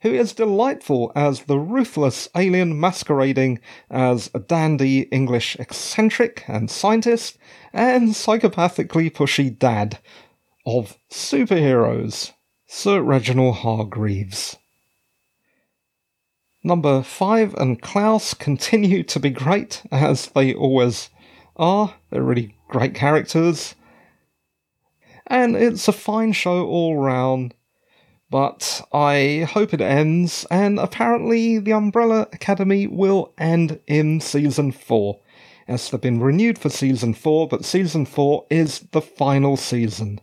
who 0.00 0.12
is 0.12 0.32
delightful 0.32 1.12
as 1.14 1.42
the 1.42 1.58
ruthless 1.58 2.28
alien 2.34 2.78
masquerading 2.80 3.60
as 3.90 4.30
a 4.34 4.40
dandy 4.40 5.02
English 5.12 5.56
eccentric 5.56 6.44
and 6.48 6.70
scientist 6.70 7.36
and 7.72 8.10
psychopathically 8.10 9.12
pushy 9.12 9.56
dad 9.56 9.98
of 10.64 10.98
superheroes, 11.10 12.32
Sir 12.66 13.02
Reginald 13.02 13.56
Hargreaves. 13.56 14.56
Number 16.64 17.02
5 17.02 17.54
and 17.54 17.82
Klaus 17.82 18.34
continue 18.34 19.02
to 19.04 19.18
be 19.18 19.30
great, 19.30 19.82
as 19.90 20.28
they 20.28 20.54
always 20.54 21.10
are. 21.56 21.94
They're 22.10 22.22
really 22.22 22.54
great 22.68 22.94
characters. 22.94 23.74
And 25.26 25.56
it's 25.56 25.88
a 25.88 25.92
fine 25.92 26.32
show 26.32 26.64
all 26.66 26.96
round, 26.98 27.54
but 28.30 28.80
I 28.92 29.48
hope 29.50 29.74
it 29.74 29.80
ends, 29.80 30.46
and 30.50 30.78
apparently 30.78 31.58
the 31.58 31.72
Umbrella 31.72 32.28
Academy 32.32 32.86
will 32.86 33.34
end 33.38 33.80
in 33.86 34.20
season 34.20 34.72
4. 34.72 35.18
Yes, 35.68 35.90
they've 35.90 36.00
been 36.00 36.20
renewed 36.20 36.58
for 36.58 36.68
season 36.68 37.14
4, 37.14 37.48
but 37.48 37.64
season 37.64 38.06
4 38.06 38.46
is 38.50 38.80
the 38.92 39.02
final 39.02 39.56
season. 39.56 40.20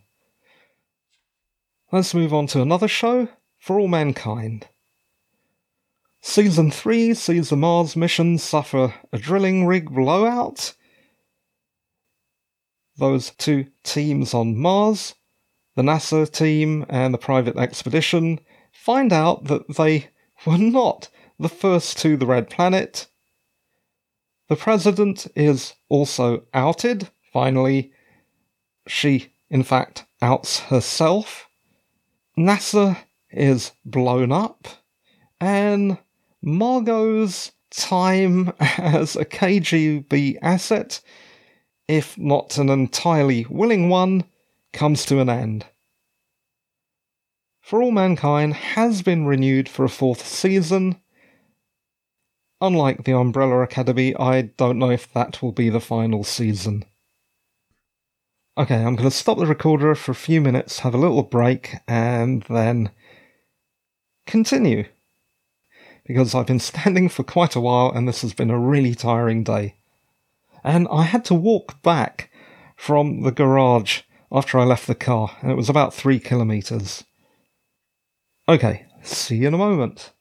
Let's 1.92 2.14
move 2.14 2.34
on 2.34 2.48
to 2.48 2.62
another 2.62 2.88
show, 2.88 3.30
For 3.58 3.80
All 3.80 3.88
Mankind. 3.88 4.68
Season 6.22 6.70
3 6.70 7.14
sees 7.14 7.50
the 7.50 7.56
Mars 7.56 7.96
mission 7.96 8.38
suffer 8.38 8.94
a 9.12 9.18
drilling 9.18 9.66
rig 9.66 9.90
blowout. 9.90 10.74
Those 12.98 13.32
two 13.32 13.68
teams 13.84 14.34
on 14.34 14.58
Mars, 14.58 15.16
the 15.76 15.82
NASA 15.82 16.30
team 16.30 16.86
and 16.90 17.14
the 17.14 17.18
private 17.18 17.58
expedition, 17.58 18.40
find 18.72 19.14
out 19.14 19.46
that 19.46 19.76
they 19.76 20.10
were 20.46 20.58
not 20.58 21.08
the 21.40 21.50
first 21.50 21.98
to 22.00 22.18
the 22.18 22.26
Red 22.26 22.50
Planet. 22.50 23.08
The 24.50 24.58
President 24.58 25.26
is 25.36 25.74
also 25.88 26.44
outed. 26.54 27.10
Finally, 27.32 27.94
she, 28.88 29.32
in 29.50 29.64
fact, 29.64 30.06
outs 30.22 30.60
herself. 30.60 31.48
NASA 32.38 32.98
is 33.32 33.72
blown 33.86 34.34
up. 34.34 34.68
And 35.40 35.98
Margo's 36.42 37.52
time 37.70 38.54
as 38.60 39.16
a 39.16 39.26
KGB 39.26 40.38
asset, 40.42 41.02
if 41.88 42.18
not 42.18 42.58
an 42.58 42.70
entirely 42.70 43.46
willing 43.50 43.90
one, 43.90 44.24
comes 44.74 45.06
to 45.06 45.20
an 45.20 45.30
end. 45.30 45.66
For 47.62 47.84
All 47.84 47.92
Mankind 47.92 48.54
has 48.54 49.02
been 49.02 49.26
renewed 49.26 49.70
for 49.70 49.86
a 49.86 49.90
fourth 49.90 50.26
season. 50.26 50.96
Unlike 52.62 53.04
the 53.04 53.16
Umbrella 53.16 53.62
Academy, 53.62 54.16
I 54.16 54.42
don't 54.42 54.80
know 54.80 54.90
if 54.90 55.12
that 55.14 55.42
will 55.42 55.52
be 55.52 55.70
the 55.70 55.80
final 55.80 56.24
season. 56.24 56.84
Okay, 58.58 58.76
I'm 58.76 58.96
going 58.96 59.10
to 59.10 59.16
stop 59.16 59.38
the 59.38 59.46
recorder 59.46 59.96
for 59.96 60.12
a 60.12 60.16
few 60.16 60.42
minutes, 60.42 60.80
have 60.80 60.94
a 60.94 60.98
little 60.98 61.24
break, 61.24 61.76
and 61.88 62.44
then 62.50 62.92
continue 64.26 64.86
because 66.10 66.34
I've 66.34 66.48
been 66.48 66.60
standing 66.72 67.08
for 67.08 67.24
quite 67.24 67.56
a 67.56 67.62
while 67.62 67.92
and 67.92 68.08
this 68.08 68.24
has 68.24 68.34
been 68.34 68.50
a 68.50 68.60
really 68.60 68.96
tiring 68.96 69.44
day. 69.44 69.76
And 70.64 70.88
I 70.92 71.04
had 71.04 71.24
to 71.26 71.36
walk 71.36 71.84
back 71.84 72.32
from 72.76 73.22
the 73.22 73.32
garage 73.32 74.02
after 74.32 74.58
I 74.60 74.64
left 74.64 74.88
the 74.88 74.96
car, 74.96 75.38
and 75.42 75.52
it 75.52 75.56
was 75.56 75.70
about 75.70 75.94
three 75.94 76.20
kilometres. 76.20 77.04
Okay, 78.48 78.86
see 79.04 79.38
you 79.38 79.48
in 79.48 79.54
a 79.54 79.58
moment. 79.58 80.12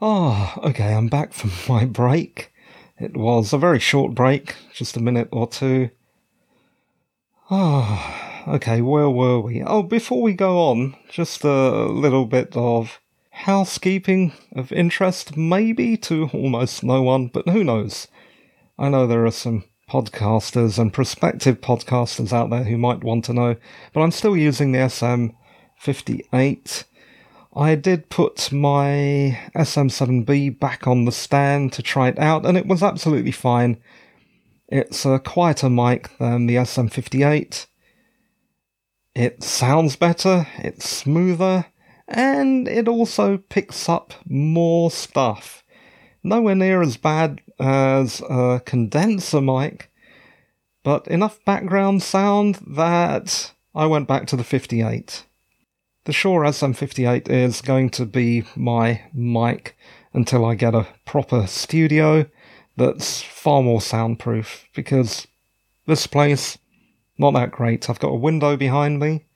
Ah, 0.00 0.54
oh, 0.56 0.68
okay, 0.68 0.94
I'm 0.94 1.08
back 1.08 1.32
from 1.32 1.50
my 1.68 1.84
break. 1.84 2.52
It 2.98 3.16
was 3.16 3.52
a 3.52 3.58
very 3.58 3.80
short 3.80 4.14
break, 4.14 4.54
just 4.72 4.96
a 4.96 5.02
minute 5.02 5.28
or 5.32 5.48
two. 5.48 5.90
Ah, 7.50 8.33
okay, 8.46 8.80
where 8.80 9.08
were 9.08 9.40
we? 9.40 9.62
Oh, 9.62 9.82
before 9.82 10.22
we 10.22 10.34
go 10.34 10.58
on, 10.58 10.94
just 11.08 11.42
a 11.44 11.86
little 11.86 12.26
bit 12.26 12.56
of 12.56 13.00
housekeeping 13.30 14.32
of 14.54 14.70
interest, 14.72 15.36
maybe 15.36 15.96
to 15.98 16.30
almost 16.32 16.84
no 16.84 17.02
one, 17.02 17.28
but 17.28 17.48
who 17.48 17.64
knows? 17.64 18.08
I 18.78 18.88
know 18.88 19.06
there 19.06 19.26
are 19.26 19.30
some 19.30 19.64
podcasters 19.88 20.78
and 20.78 20.92
prospective 20.92 21.60
podcasters 21.60 22.32
out 22.32 22.50
there 22.50 22.64
who 22.64 22.78
might 22.78 23.04
want 23.04 23.24
to 23.26 23.32
know, 23.32 23.54
but 23.92 24.00
I'm 24.00 24.10
still 24.10 24.36
using 24.36 24.72
the 24.72 24.78
SM58. 24.78 26.84
I 27.56 27.76
did 27.76 28.08
put 28.08 28.50
my 28.50 29.38
SM7B 29.54 30.58
back 30.58 30.86
on 30.86 31.04
the 31.04 31.12
stand 31.12 31.72
to 31.74 31.82
try 31.82 32.08
it 32.08 32.18
out, 32.18 32.44
and 32.44 32.58
it 32.58 32.66
was 32.66 32.82
absolutely 32.82 33.30
fine. 33.30 33.80
It's 34.68 35.04
a 35.04 35.20
quieter 35.20 35.70
mic 35.70 36.10
than 36.18 36.46
the 36.46 36.56
SM58. 36.56 37.66
It 39.14 39.44
sounds 39.44 39.94
better, 39.94 40.46
it's 40.58 40.88
smoother, 40.88 41.66
and 42.08 42.66
it 42.66 42.88
also 42.88 43.38
picks 43.38 43.88
up 43.88 44.12
more 44.26 44.90
stuff. 44.90 45.62
Nowhere 46.24 46.56
near 46.56 46.82
as 46.82 46.96
bad 46.96 47.40
as 47.60 48.20
a 48.28 48.60
condenser 48.64 49.40
mic, 49.40 49.90
but 50.82 51.06
enough 51.06 51.38
background 51.44 52.02
sound 52.02 52.60
that 52.66 53.52
I 53.74 53.86
went 53.86 54.08
back 54.08 54.26
to 54.28 54.36
the 54.36 54.44
58. 54.44 55.24
The 56.06 56.12
Shure 56.12 56.42
SM58 56.42 57.28
is 57.28 57.62
going 57.62 57.90
to 57.90 58.04
be 58.04 58.44
my 58.56 59.02
mic 59.12 59.76
until 60.12 60.44
I 60.44 60.54
get 60.54 60.74
a 60.74 60.88
proper 61.04 61.46
studio 61.46 62.26
that's 62.76 63.22
far 63.22 63.62
more 63.62 63.80
soundproof 63.80 64.66
because 64.74 65.26
this 65.86 66.06
place 66.06 66.58
not 67.18 67.32
that 67.34 67.50
great. 67.50 67.88
I've 67.88 67.98
got 67.98 68.08
a 68.08 68.16
window 68.16 68.56
behind 68.56 68.98
me, 69.00 69.26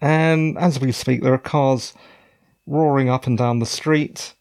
and 0.00 0.56
as 0.58 0.80
we 0.80 0.92
speak, 0.92 1.22
there 1.22 1.34
are 1.34 1.38
cars 1.38 1.94
roaring 2.66 3.08
up 3.08 3.26
and 3.26 3.36
down 3.36 3.58
the 3.58 3.66
street. 3.66 4.34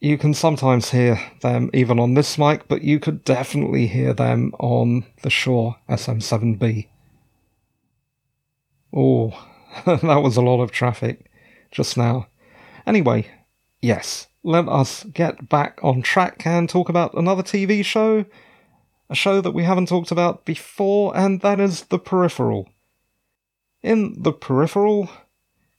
You 0.00 0.18
can 0.18 0.34
sometimes 0.34 0.90
hear 0.90 1.20
them 1.42 1.70
even 1.72 2.00
on 2.00 2.14
this 2.14 2.36
mic, 2.36 2.66
but 2.68 2.82
you 2.82 2.98
could 2.98 3.24
definitely 3.24 3.86
hear 3.86 4.12
them 4.12 4.52
on 4.58 5.04
the 5.22 5.30
Shure 5.30 5.76
SM7B. 5.88 6.88
Oh, 8.94 9.30
that 9.86 10.22
was 10.22 10.36
a 10.36 10.42
lot 10.42 10.60
of 10.60 10.70
traffic 10.70 11.30
just 11.70 11.96
now. 11.96 12.26
Anyway, 12.86 13.28
yes, 13.80 14.26
let 14.42 14.68
us 14.68 15.04
get 15.04 15.48
back 15.48 15.78
on 15.82 16.02
track 16.02 16.46
and 16.46 16.68
talk 16.68 16.88
about 16.88 17.14
another 17.14 17.42
TV 17.42 17.84
show. 17.84 18.24
A 19.10 19.14
show 19.14 19.40
that 19.40 19.52
we 19.52 19.64
haven't 19.64 19.88
talked 19.88 20.10
about 20.10 20.44
before, 20.44 21.16
and 21.16 21.40
that 21.40 21.60
is 21.60 21.82
The 21.82 21.98
Peripheral. 21.98 22.68
In 23.82 24.22
The 24.22 24.32
Peripheral, 24.32 25.10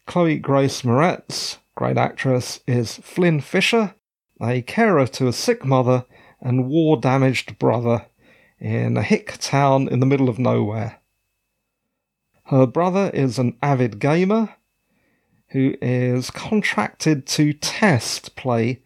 Chloe 0.05 0.37
Grace 0.37 0.83
Moretz, 0.83 1.57
great 1.75 1.97
actress, 1.97 2.59
is 2.67 2.97
Flynn 2.97 3.41
Fisher, 3.41 3.95
a 4.41 4.61
carer 4.61 5.07
to 5.07 5.27
a 5.27 5.33
sick 5.33 5.65
mother 5.65 6.05
and 6.41 6.67
war 6.67 6.97
damaged 6.97 7.57
brother 7.57 8.05
in 8.59 8.97
a 8.97 9.03
hick 9.03 9.37
town 9.39 9.87
in 9.87 9.99
the 9.99 10.05
middle 10.05 10.29
of 10.29 10.37
nowhere. 10.37 10.99
Her 12.45 12.65
brother 12.65 13.09
is 13.13 13.39
an 13.39 13.57
avid 13.61 13.99
gamer 13.99 14.55
who 15.49 15.75
is 15.81 16.29
contracted 16.29 17.25
to 17.27 17.53
test 17.53 18.35
play 18.35 18.81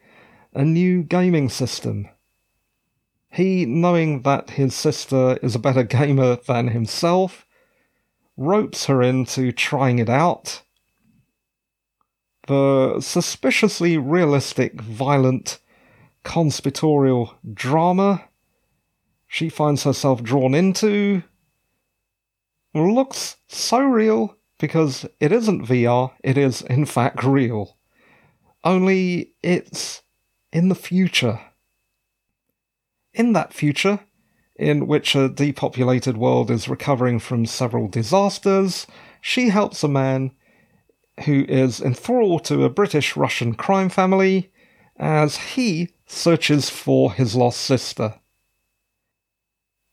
a 0.54 0.64
new 0.64 1.04
gaming 1.04 1.50
system. 1.50 2.10
He, 3.30 3.66
knowing 3.66 4.22
that 4.24 4.52
his 4.52 4.74
sister 4.74 5.38
is 5.44 5.56
a 5.56 5.60
better 5.60 5.84
gamer 5.84 6.38
than 6.38 6.70
himself, 6.70 7.46
ropes 8.36 8.86
her 8.86 9.02
into 9.02 9.52
trying 9.52 10.00
it 10.00 10.10
out. 10.10 10.64
The 12.48 13.02
suspiciously 13.02 13.98
realistic, 13.98 14.80
violent, 14.82 15.60
conspiratorial 16.24 17.36
drama 17.54 18.28
she 19.28 19.50
finds 19.50 19.84
herself 19.84 20.24
drawn 20.24 20.56
into 20.56 21.24
looks 22.74 23.38
so 23.48 23.80
real 23.80 24.36
because 24.60 25.06
it 25.20 25.32
isn't 25.32 25.66
VR, 25.66 26.12
it 26.24 26.38
is 26.38 26.62
in 26.62 26.86
fact 26.86 27.24
real. 27.24 27.78
Only 28.64 29.34
it's 29.42 30.04
in 30.52 30.70
the 30.70 30.76
future. 30.76 31.40
In 33.18 33.34
that 33.34 33.52
future, 33.52 34.02
in 34.58 34.86
which 34.86 35.16
a 35.16 35.28
depopulated 35.28 36.18
world 36.18 36.52
is 36.52 36.70
recovering 36.70 37.18
from 37.18 37.48
several 37.48 37.88
disasters, 37.88 38.86
she 39.22 39.50
helps 39.50 39.84
a 39.84 39.88
man 39.88 40.34
who 41.26 41.44
is 41.50 41.82
enthralled 41.82 42.46
to 42.46 42.64
a 42.64 42.70
British 42.70 43.18
Russian 43.18 43.56
crime 43.56 43.90
family 43.90 44.52
as 44.98 45.38
he 45.38 45.90
searches 46.06 46.70
for 46.70 47.12
his 47.12 47.34
lost 47.36 47.62
sister. 47.62 48.14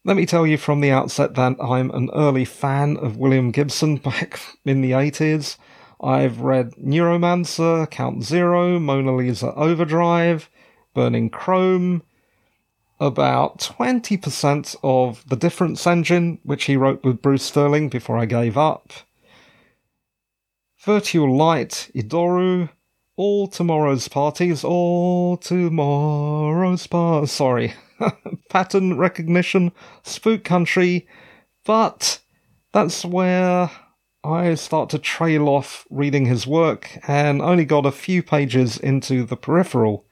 Let 0.04 0.18
me 0.18 0.26
tell 0.26 0.46
you 0.46 0.58
from 0.58 0.82
the 0.82 0.90
outset 0.90 1.34
that 1.34 1.56
I'm 1.58 1.90
an 1.92 2.10
early 2.14 2.44
fan 2.44 2.98
of 2.98 3.16
William 3.16 3.52
Gibson 3.52 3.96
back 4.04 4.38
in 4.66 4.82
the 4.82 4.90
80s. 4.90 5.56
I've 5.98 6.40
read 6.40 6.72
Neuromancer, 6.72 7.90
Count 7.90 8.22
Zero, 8.22 8.78
Mona 8.78 9.16
Lisa 9.16 9.54
Overdrive, 9.54 10.50
Burning 10.92 11.30
Chrome, 11.30 12.02
about 13.00 13.58
20% 13.58 14.76
of 14.82 15.28
The 15.28 15.36
Difference 15.36 15.86
Engine, 15.86 16.38
which 16.42 16.64
he 16.64 16.76
wrote 16.76 17.04
with 17.04 17.22
Bruce 17.22 17.42
Sterling 17.42 17.88
before 17.88 18.18
I 18.18 18.24
gave 18.24 18.56
up. 18.56 18.92
Virtual 20.84 21.34
Light, 21.34 21.90
Idoru, 21.94 22.68
All 23.16 23.48
Tomorrow's 23.48 24.08
Parties, 24.08 24.64
All 24.64 25.36
Tomorrow's 25.36 26.86
Parties. 26.86 27.32
Sorry, 27.32 27.74
pattern 28.50 28.98
recognition, 28.98 29.72
spook 30.02 30.44
country, 30.44 31.08
but 31.64 32.20
that's 32.72 33.04
where 33.04 33.70
I 34.22 34.54
start 34.54 34.90
to 34.90 34.98
trail 34.98 35.48
off 35.48 35.86
reading 35.90 36.26
his 36.26 36.46
work 36.46 36.98
and 37.06 37.42
only 37.42 37.64
got 37.64 37.86
a 37.86 37.92
few 37.92 38.22
pages 38.22 38.78
into 38.78 39.24
the 39.24 39.36
peripheral. 39.36 40.06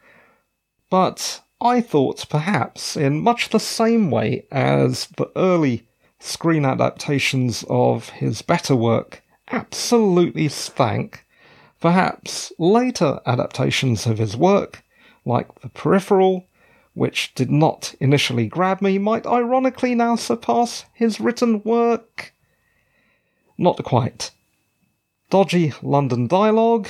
But 0.91 1.41
I 1.65 1.81
thought 1.81 2.29
perhaps, 2.29 2.97
in 2.97 3.21
much 3.21 3.51
the 3.51 3.61
same 3.61 4.11
way 4.11 4.47
as 4.51 5.07
the 5.17 5.31
early 5.37 5.87
screen 6.19 6.65
adaptations 6.65 7.65
of 7.71 8.09
his 8.09 8.43
better 8.43 8.75
work 8.75 9.23
absolutely 9.49 10.49
stank, 10.49 11.25
perhaps 11.79 12.53
later 12.59 13.21
adaptations 13.27 14.07
of 14.07 14.19
his 14.19 14.37
work, 14.37 14.83
like 15.25 15.61
The 15.61 15.69
Peripheral, 15.69 16.49
which 16.95 17.33
did 17.37 17.51
not 17.51 17.95
initially 18.01 18.49
grab 18.49 18.83
me, 18.83 18.99
might 18.99 19.25
ironically 19.25 19.95
now 19.95 20.17
surpass 20.17 20.85
his 20.93 21.21
written 21.21 21.63
work. 21.63 22.35
Not 23.57 23.83
quite. 23.85 24.33
Dodgy 25.31 25.73
London 25.81 26.27
dialogue, 26.27 26.89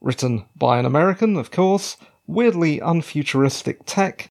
written 0.00 0.44
by 0.54 0.78
an 0.78 0.86
American, 0.86 1.36
of 1.36 1.50
course, 1.50 1.96
weirdly 2.26 2.80
unfuturistic 2.80 3.78
tech. 3.86 4.30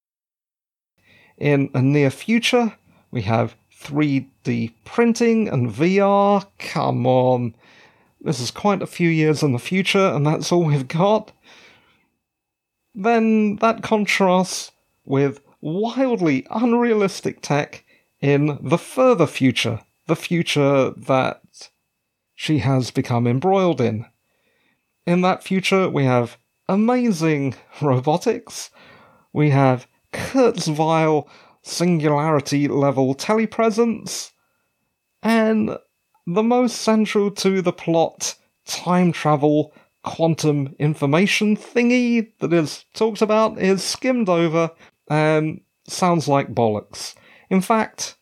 In 1.38 1.70
a 1.74 1.82
near 1.82 2.10
future, 2.10 2.78
we 3.12 3.24
have 3.24 3.56
3D 3.82 4.74
printing 4.86 5.48
and 5.50 5.70
VR. 5.70 6.46
Come 6.60 7.06
on. 7.06 7.56
This 8.22 8.40
is 8.40 8.52
quite 8.52 8.82
a 8.82 8.88
few 8.88 9.10
years 9.10 9.44
in 9.44 9.52
the 9.52 9.60
future, 9.60 10.08
and 10.08 10.26
that's 10.26 10.52
all 10.52 10.64
we've 10.64 10.88
got 10.88 11.32
then 12.96 13.58
that 13.58 13.82
contrasts 13.82 14.72
with 15.06 15.42
wildly 15.62 16.46
unrealistic 16.50 17.42
tech 17.42 17.84
in 18.20 18.58
the 18.62 18.78
further 18.78 19.28
future, 19.28 19.82
the 20.08 20.16
future 20.16 20.92
that 20.92 21.70
she 22.36 22.60
has 22.60 22.92
become 22.92 23.28
embroiled 23.28 23.82
in. 23.82 24.06
In 25.06 25.22
that 25.22 25.44
future, 25.44 25.90
we 25.90 26.06
have 26.06 26.38
amazing 26.68 27.56
robotics, 27.82 28.70
we 29.32 29.50
have 29.50 29.88
Kurzweil 30.14 31.28
singularity 31.62 32.68
level 32.68 33.16
telepresence, 33.16 34.32
and 35.22 35.78
the 36.28 36.44
most 36.44 36.82
central 36.82 37.32
to 37.32 37.62
the 37.62 37.74
plot 37.74 38.36
time 38.66 39.12
travel 39.12 39.74
quantum 40.04 40.76
information 40.80 41.56
thingy 41.56 42.32
that 42.40 42.54
is 42.54 42.86
talked 42.94 43.22
about 43.22 43.58
is 43.60 43.84
skimmed 43.84 44.30
over 44.30 44.70
and 45.10 45.62
sounds 45.88 46.28
like 46.28 46.54
bollocks. 46.54 47.16
In 47.50 47.62
fact, 47.62 48.16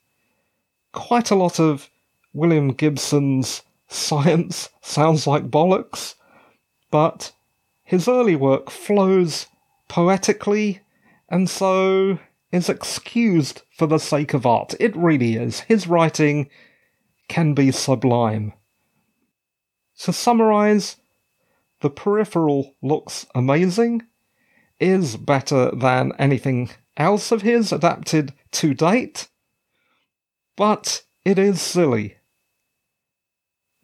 quite 0.94 1.32
a 1.32 1.36
lot 1.36 1.60
of 1.60 1.90
William 2.34 2.74
Gibson's 2.74 3.64
science 3.88 4.70
sounds 4.82 5.28
like 5.28 5.52
bollocks, 5.52 6.16
but 6.92 7.34
his 7.92 8.08
early 8.08 8.38
work 8.38 8.70
flows 8.70 9.48
poetically 9.90 10.80
and 11.28 11.50
so 11.50 12.18
is 12.50 12.70
excused 12.70 13.64
for 13.78 13.86
the 13.86 13.98
sake 13.98 14.34
of 14.34 14.46
art. 14.46 14.74
It 14.80 14.96
really 14.96 15.36
is. 15.36 15.60
His 15.60 15.88
writing 15.88 16.50
can 17.28 17.54
be 17.54 17.70
sublime. 17.70 18.54
To 20.04 20.14
summarize, 20.14 20.96
the 21.82 21.90
peripheral 21.90 22.76
looks 22.82 23.26
amazing, 23.36 24.04
is 24.80 25.18
better 25.18 25.70
than 25.72 26.14
anything 26.18 26.70
else 26.96 27.30
of 27.30 27.42
his 27.42 27.74
adapted 27.74 28.32
to 28.54 28.74
date, 28.74 29.28
but 30.56 31.04
it 31.26 31.38
is 31.38 31.62
silly. 31.62 32.16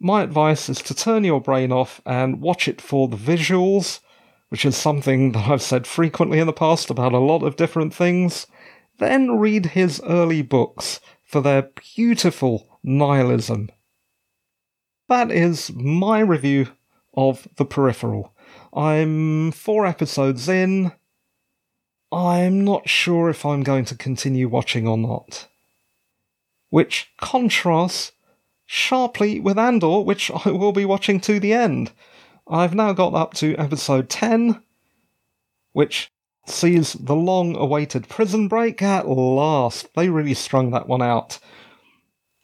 My 0.00 0.22
advice 0.22 0.68
is 0.68 0.78
to 0.82 0.94
turn 0.94 1.24
your 1.24 1.40
brain 1.40 1.72
off 1.72 2.00
and 2.06 2.40
watch 2.40 2.68
it 2.68 2.80
for 2.80 3.08
the 3.08 3.16
visuals, 3.16 3.98
which 4.48 4.64
is 4.64 4.76
something 4.76 5.32
that 5.32 5.48
I've 5.48 5.62
said 5.62 5.86
frequently 5.86 6.38
in 6.38 6.46
the 6.46 6.52
past 6.52 6.88
about 6.88 7.12
a 7.12 7.18
lot 7.18 7.42
of 7.42 7.56
different 7.56 7.92
things. 7.92 8.46
Then 8.98 9.38
read 9.38 9.66
his 9.66 10.00
early 10.06 10.42
books 10.42 11.00
for 11.24 11.40
their 11.40 11.70
beautiful 11.96 12.80
nihilism. 12.82 13.70
That 15.08 15.32
is 15.32 15.72
my 15.72 16.20
review 16.20 16.68
of 17.14 17.48
The 17.56 17.64
Peripheral. 17.64 18.32
I'm 18.72 19.50
four 19.50 19.84
episodes 19.84 20.48
in. 20.48 20.92
I'm 22.12 22.64
not 22.64 22.88
sure 22.88 23.28
if 23.28 23.44
I'm 23.44 23.62
going 23.62 23.84
to 23.86 23.96
continue 23.96 24.48
watching 24.48 24.86
or 24.86 24.96
not. 24.96 25.48
Which 26.70 27.10
contrasts 27.18 28.12
sharply 28.70 29.40
with 29.40 29.58
Andor, 29.58 30.00
which 30.00 30.30
I 30.44 30.50
will 30.50 30.72
be 30.72 30.84
watching 30.84 31.18
to 31.20 31.40
the 31.40 31.54
end. 31.54 31.90
I've 32.46 32.74
now 32.74 32.92
got 32.92 33.14
up 33.14 33.34
to 33.34 33.56
episode 33.56 34.08
10, 34.08 34.62
which 35.72 36.12
sees 36.46 36.92
the 36.92 37.16
long 37.16 37.56
awaited 37.56 38.08
prison 38.08 38.46
break 38.46 38.80
at 38.82 39.08
last. 39.08 39.88
They 39.94 40.08
really 40.08 40.34
strung 40.34 40.70
that 40.70 40.86
one 40.86 41.02
out. 41.02 41.38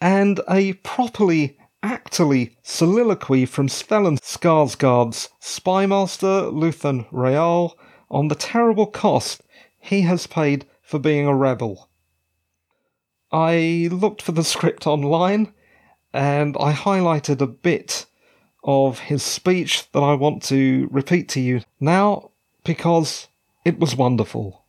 And 0.00 0.40
a 0.48 0.74
properly 0.74 1.58
actorly 1.82 2.56
soliloquy 2.62 3.44
from 3.44 3.68
Stellan 3.68 4.18
Skarsgård's 4.18 5.28
spymaster 5.40 6.50
Luthen 6.50 7.06
Rael 7.12 7.78
on 8.10 8.28
the 8.28 8.34
terrible 8.34 8.86
cost 8.86 9.42
he 9.78 10.02
has 10.02 10.26
paid 10.26 10.66
for 10.82 10.98
being 10.98 11.26
a 11.26 11.34
rebel. 11.34 11.90
I 13.30 13.88
looked 13.90 14.22
for 14.22 14.32
the 14.32 14.44
script 14.44 14.86
online 14.86 15.52
and 16.14 16.56
I 16.60 16.72
highlighted 16.72 17.40
a 17.40 17.46
bit 17.48 18.06
of 18.62 19.00
his 19.00 19.22
speech 19.24 19.90
that 19.90 20.00
I 20.00 20.14
want 20.14 20.44
to 20.44 20.88
repeat 20.92 21.28
to 21.30 21.40
you 21.40 21.62
now 21.80 22.30
because 22.64 23.26
it 23.64 23.80
was 23.80 23.96
wonderful. 23.96 24.64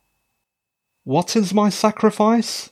What 1.04 1.36
is 1.36 1.54
my 1.54 1.68
sacrifice? 1.68 2.70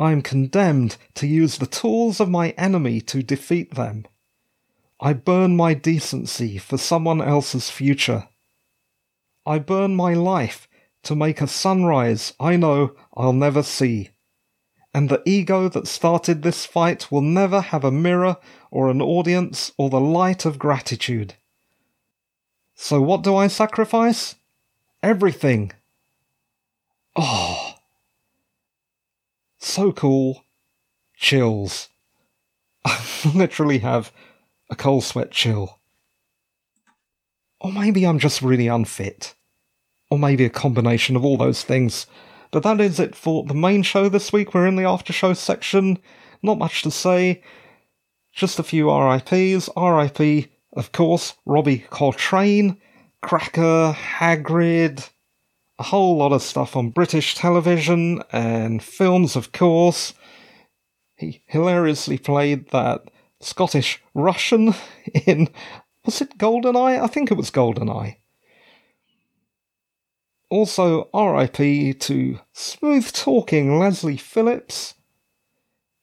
I 0.00 0.10
am 0.10 0.20
condemned 0.20 0.96
to 1.14 1.28
use 1.28 1.58
the 1.58 1.66
tools 1.66 2.18
of 2.18 2.28
my 2.28 2.50
enemy 2.50 3.00
to 3.02 3.22
defeat 3.22 3.76
them. 3.76 4.04
I 5.00 5.12
burn 5.12 5.56
my 5.56 5.72
decency 5.72 6.58
for 6.58 6.78
someone 6.78 7.22
else's 7.22 7.70
future. 7.70 8.28
I 9.46 9.60
burn 9.60 9.94
my 9.94 10.14
life 10.14 10.66
to 11.04 11.14
make 11.14 11.40
a 11.40 11.46
sunrise 11.46 12.34
I 12.40 12.56
know 12.56 12.96
I'll 13.14 13.32
never 13.32 13.62
see 13.62 14.10
and 14.94 15.08
the 15.08 15.22
ego 15.24 15.68
that 15.68 15.86
started 15.86 16.42
this 16.42 16.66
fight 16.66 17.10
will 17.10 17.22
never 17.22 17.60
have 17.60 17.84
a 17.84 17.90
mirror 17.90 18.36
or 18.70 18.90
an 18.90 19.00
audience 19.00 19.72
or 19.78 19.88
the 19.88 20.00
light 20.00 20.44
of 20.44 20.58
gratitude. 20.58 21.34
So, 22.74 23.00
what 23.00 23.22
do 23.22 23.34
I 23.34 23.46
sacrifice? 23.46 24.34
Everything. 25.02 25.72
Oh. 27.16 27.74
So 29.58 29.92
cool. 29.92 30.44
Chills. 31.16 31.88
I 32.84 33.00
literally 33.34 33.78
have 33.78 34.12
a 34.70 34.76
cold 34.76 35.04
sweat 35.04 35.30
chill. 35.30 35.78
Or 37.60 37.72
maybe 37.72 38.04
I'm 38.04 38.18
just 38.18 38.42
really 38.42 38.66
unfit. 38.66 39.34
Or 40.10 40.18
maybe 40.18 40.44
a 40.44 40.50
combination 40.50 41.14
of 41.14 41.24
all 41.24 41.36
those 41.36 41.62
things. 41.62 42.06
But 42.52 42.62
that 42.64 42.80
is 42.80 43.00
it 43.00 43.16
for 43.16 43.44
the 43.44 43.54
main 43.54 43.82
show 43.82 44.08
this 44.08 44.32
week. 44.32 44.54
We're 44.54 44.66
in 44.66 44.76
the 44.76 44.84
after 44.84 45.12
show 45.12 45.32
section. 45.32 45.98
Not 46.42 46.58
much 46.58 46.82
to 46.82 46.90
say. 46.90 47.42
Just 48.32 48.58
a 48.58 48.62
few 48.62 48.90
RIPs. 48.90 49.70
RIP, 49.76 50.50
of 50.74 50.92
course, 50.92 51.34
Robbie 51.46 51.84
Coltrane, 51.90 52.78
Cracker, 53.22 53.96
Hagrid, 54.18 55.08
a 55.78 55.82
whole 55.82 56.16
lot 56.16 56.32
of 56.32 56.42
stuff 56.42 56.76
on 56.76 56.90
British 56.90 57.34
television 57.34 58.22
and 58.32 58.82
films, 58.82 59.34
of 59.34 59.52
course. 59.52 60.12
He 61.16 61.42
hilariously 61.46 62.18
played 62.18 62.70
that 62.70 63.10
Scottish 63.40 64.02
Russian 64.14 64.74
in. 65.26 65.48
Was 66.04 66.20
it 66.20 66.36
Goldeneye? 66.38 67.00
I 67.00 67.06
think 67.06 67.30
it 67.30 67.36
was 67.36 67.50
Goldeneye. 67.50 68.16
Also, 70.52 71.08
RIP 71.14 71.98
to 71.98 72.38
smooth 72.52 73.10
talking 73.14 73.78
Leslie 73.78 74.18
Phillips, 74.18 74.92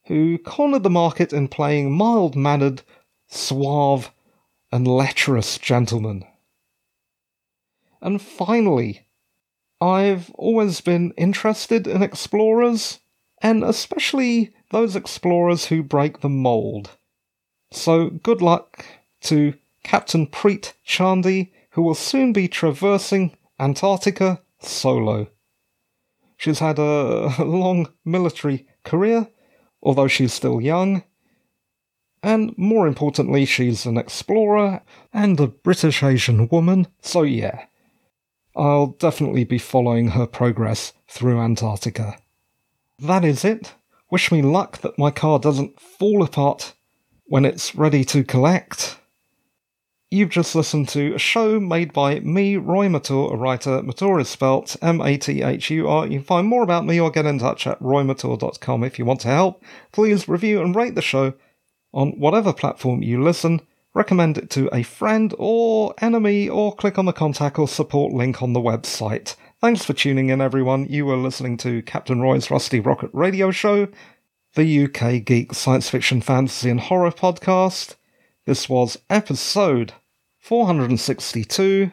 who 0.07 0.39
cornered 0.39 0.81
the 0.81 0.89
market 0.89 1.31
in 1.31 1.47
playing 1.47 1.95
mild 1.95 2.35
mannered, 2.35 2.81
suave, 3.27 4.09
and 4.71 4.87
lecherous 4.87 5.59
gentlemen. 5.59 6.25
And 8.01 8.19
finally, 8.19 9.05
I've 9.79 10.31
always 10.31 10.81
been 10.81 11.11
interested 11.15 11.85
in 11.85 12.01
explorers, 12.01 12.97
and 13.43 13.63
especially 13.63 14.51
those 14.71 14.95
explorers 14.95 15.65
who 15.65 15.83
break 15.83 16.21
the 16.21 16.27
mould. 16.27 16.89
So 17.69 18.09
good 18.09 18.41
luck 18.41 18.83
to 19.25 19.53
Captain 19.83 20.25
Preet 20.25 20.73
Chandi, 20.83 21.51
who 21.73 21.83
will 21.83 21.93
soon 21.93 22.33
be 22.33 22.47
traversing 22.47 23.35
Antarctica 23.59 24.41
solo. 24.59 25.27
She's 26.37 26.59
had 26.59 26.79
a 26.79 27.43
long 27.43 27.89
military 28.05 28.67
career, 28.83 29.27
although 29.83 30.07
she's 30.07 30.33
still 30.33 30.61
young. 30.61 31.03
And 32.23 32.57
more 32.57 32.87
importantly, 32.87 33.45
she's 33.45 33.85
an 33.85 33.97
explorer 33.97 34.81
and 35.13 35.39
a 35.39 35.47
British 35.47 36.03
Asian 36.03 36.47
woman, 36.49 36.87
so 37.01 37.23
yeah. 37.23 37.65
I'll 38.55 38.87
definitely 38.87 39.43
be 39.43 39.57
following 39.57 40.09
her 40.09 40.27
progress 40.27 40.93
through 41.07 41.39
Antarctica. 41.39 42.17
That 42.99 43.23
is 43.23 43.45
it. 43.45 43.73
Wish 44.11 44.31
me 44.31 44.41
luck 44.41 44.79
that 44.81 44.97
my 44.97 45.11
car 45.11 45.39
doesn't 45.39 45.79
fall 45.79 46.23
apart 46.23 46.73
when 47.25 47.45
it's 47.45 47.75
ready 47.75 48.03
to 48.05 48.23
collect. 48.23 48.98
You've 50.11 50.29
just 50.29 50.55
listened 50.55 50.89
to 50.89 51.13
a 51.13 51.19
show 51.19 51.59
made 51.59 51.93
by 51.93 52.19
me, 52.21 52.57
Roy 52.57 52.87
Mathur, 52.87 53.31
a 53.31 53.35
writer. 53.37 53.83
Mathur 53.83 54.19
is 54.19 54.27
spelt 54.27 54.75
M 54.81 55.01
A 55.01 55.17
T 55.17 55.43
H 55.43 55.69
U 55.69 55.87
R. 55.87 56.07
You 56.07 56.17
can 56.17 56.23
find 56.23 56.47
more 56.47 56.63
about 56.63 56.83
me 56.83 56.99
or 56.99 57.11
get 57.11 57.27
in 57.27 57.37
touch 57.37 57.67
at 57.67 57.79
roymathur.com 57.79 58.83
if 58.83 58.97
you 58.97 59.05
want 59.05 59.19
to 59.21 59.27
help. 59.27 59.63
Please 59.91 60.27
review 60.27 60.61
and 60.61 60.75
rate 60.75 60.95
the 60.95 61.03
show 61.03 61.33
on 61.93 62.19
whatever 62.19 62.51
platform 62.53 63.03
you 63.03 63.21
listen. 63.21 63.61
Recommend 63.93 64.39
it 64.39 64.49
to 64.51 64.67
a 64.73 64.81
friend 64.81 65.35
or 65.37 65.93
enemy, 65.99 66.49
or 66.49 66.73
click 66.75 66.97
on 66.97 67.05
the 67.05 67.13
contact 67.13 67.59
or 67.59 67.67
support 67.67 68.11
link 68.11 68.41
on 68.41 68.53
the 68.53 68.59
website. 68.59 69.35
Thanks 69.61 69.85
for 69.85 69.93
tuning 69.93 70.29
in, 70.29 70.41
everyone. 70.41 70.87
You 70.87 71.05
were 71.05 71.17
listening 71.17 71.57
to 71.57 71.83
Captain 71.83 72.19
Roy's 72.19 72.49
Rusty 72.49 72.79
Rocket 72.79 73.11
Radio 73.13 73.51
Show, 73.51 73.87
the 74.55 74.85
UK 74.85 75.23
Geek 75.23 75.53
Science 75.53 75.87
Fiction, 75.87 76.21
Fantasy, 76.21 76.71
and 76.71 76.79
Horror 76.79 77.11
podcast. 77.11 77.95
This 78.45 78.67
was 78.67 78.97
episode 79.09 79.93
462, 80.49 81.91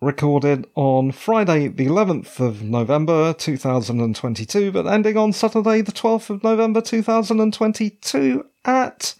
recorded 0.00 0.66
on 0.74 1.12
Friday, 1.12 1.68
the 1.68 1.84
11th 1.84 2.40
of 2.40 2.62
November 2.62 3.34
2022, 3.34 4.72
but 4.72 4.86
ending 4.86 5.18
on 5.18 5.34
Saturday, 5.34 5.82
the 5.82 5.92
12th 5.92 6.30
of 6.30 6.42
November 6.42 6.80
2022 6.80 8.46
at 8.64 9.14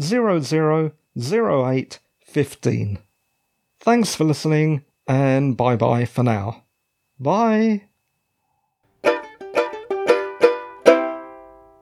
000815. 0.00 2.98
Thanks 3.80 4.14
for 4.14 4.22
listening, 4.22 4.84
and 5.08 5.56
bye 5.56 5.74
bye 5.74 6.04
for 6.04 6.22
now. 6.22 6.62
Bye. 7.18 7.88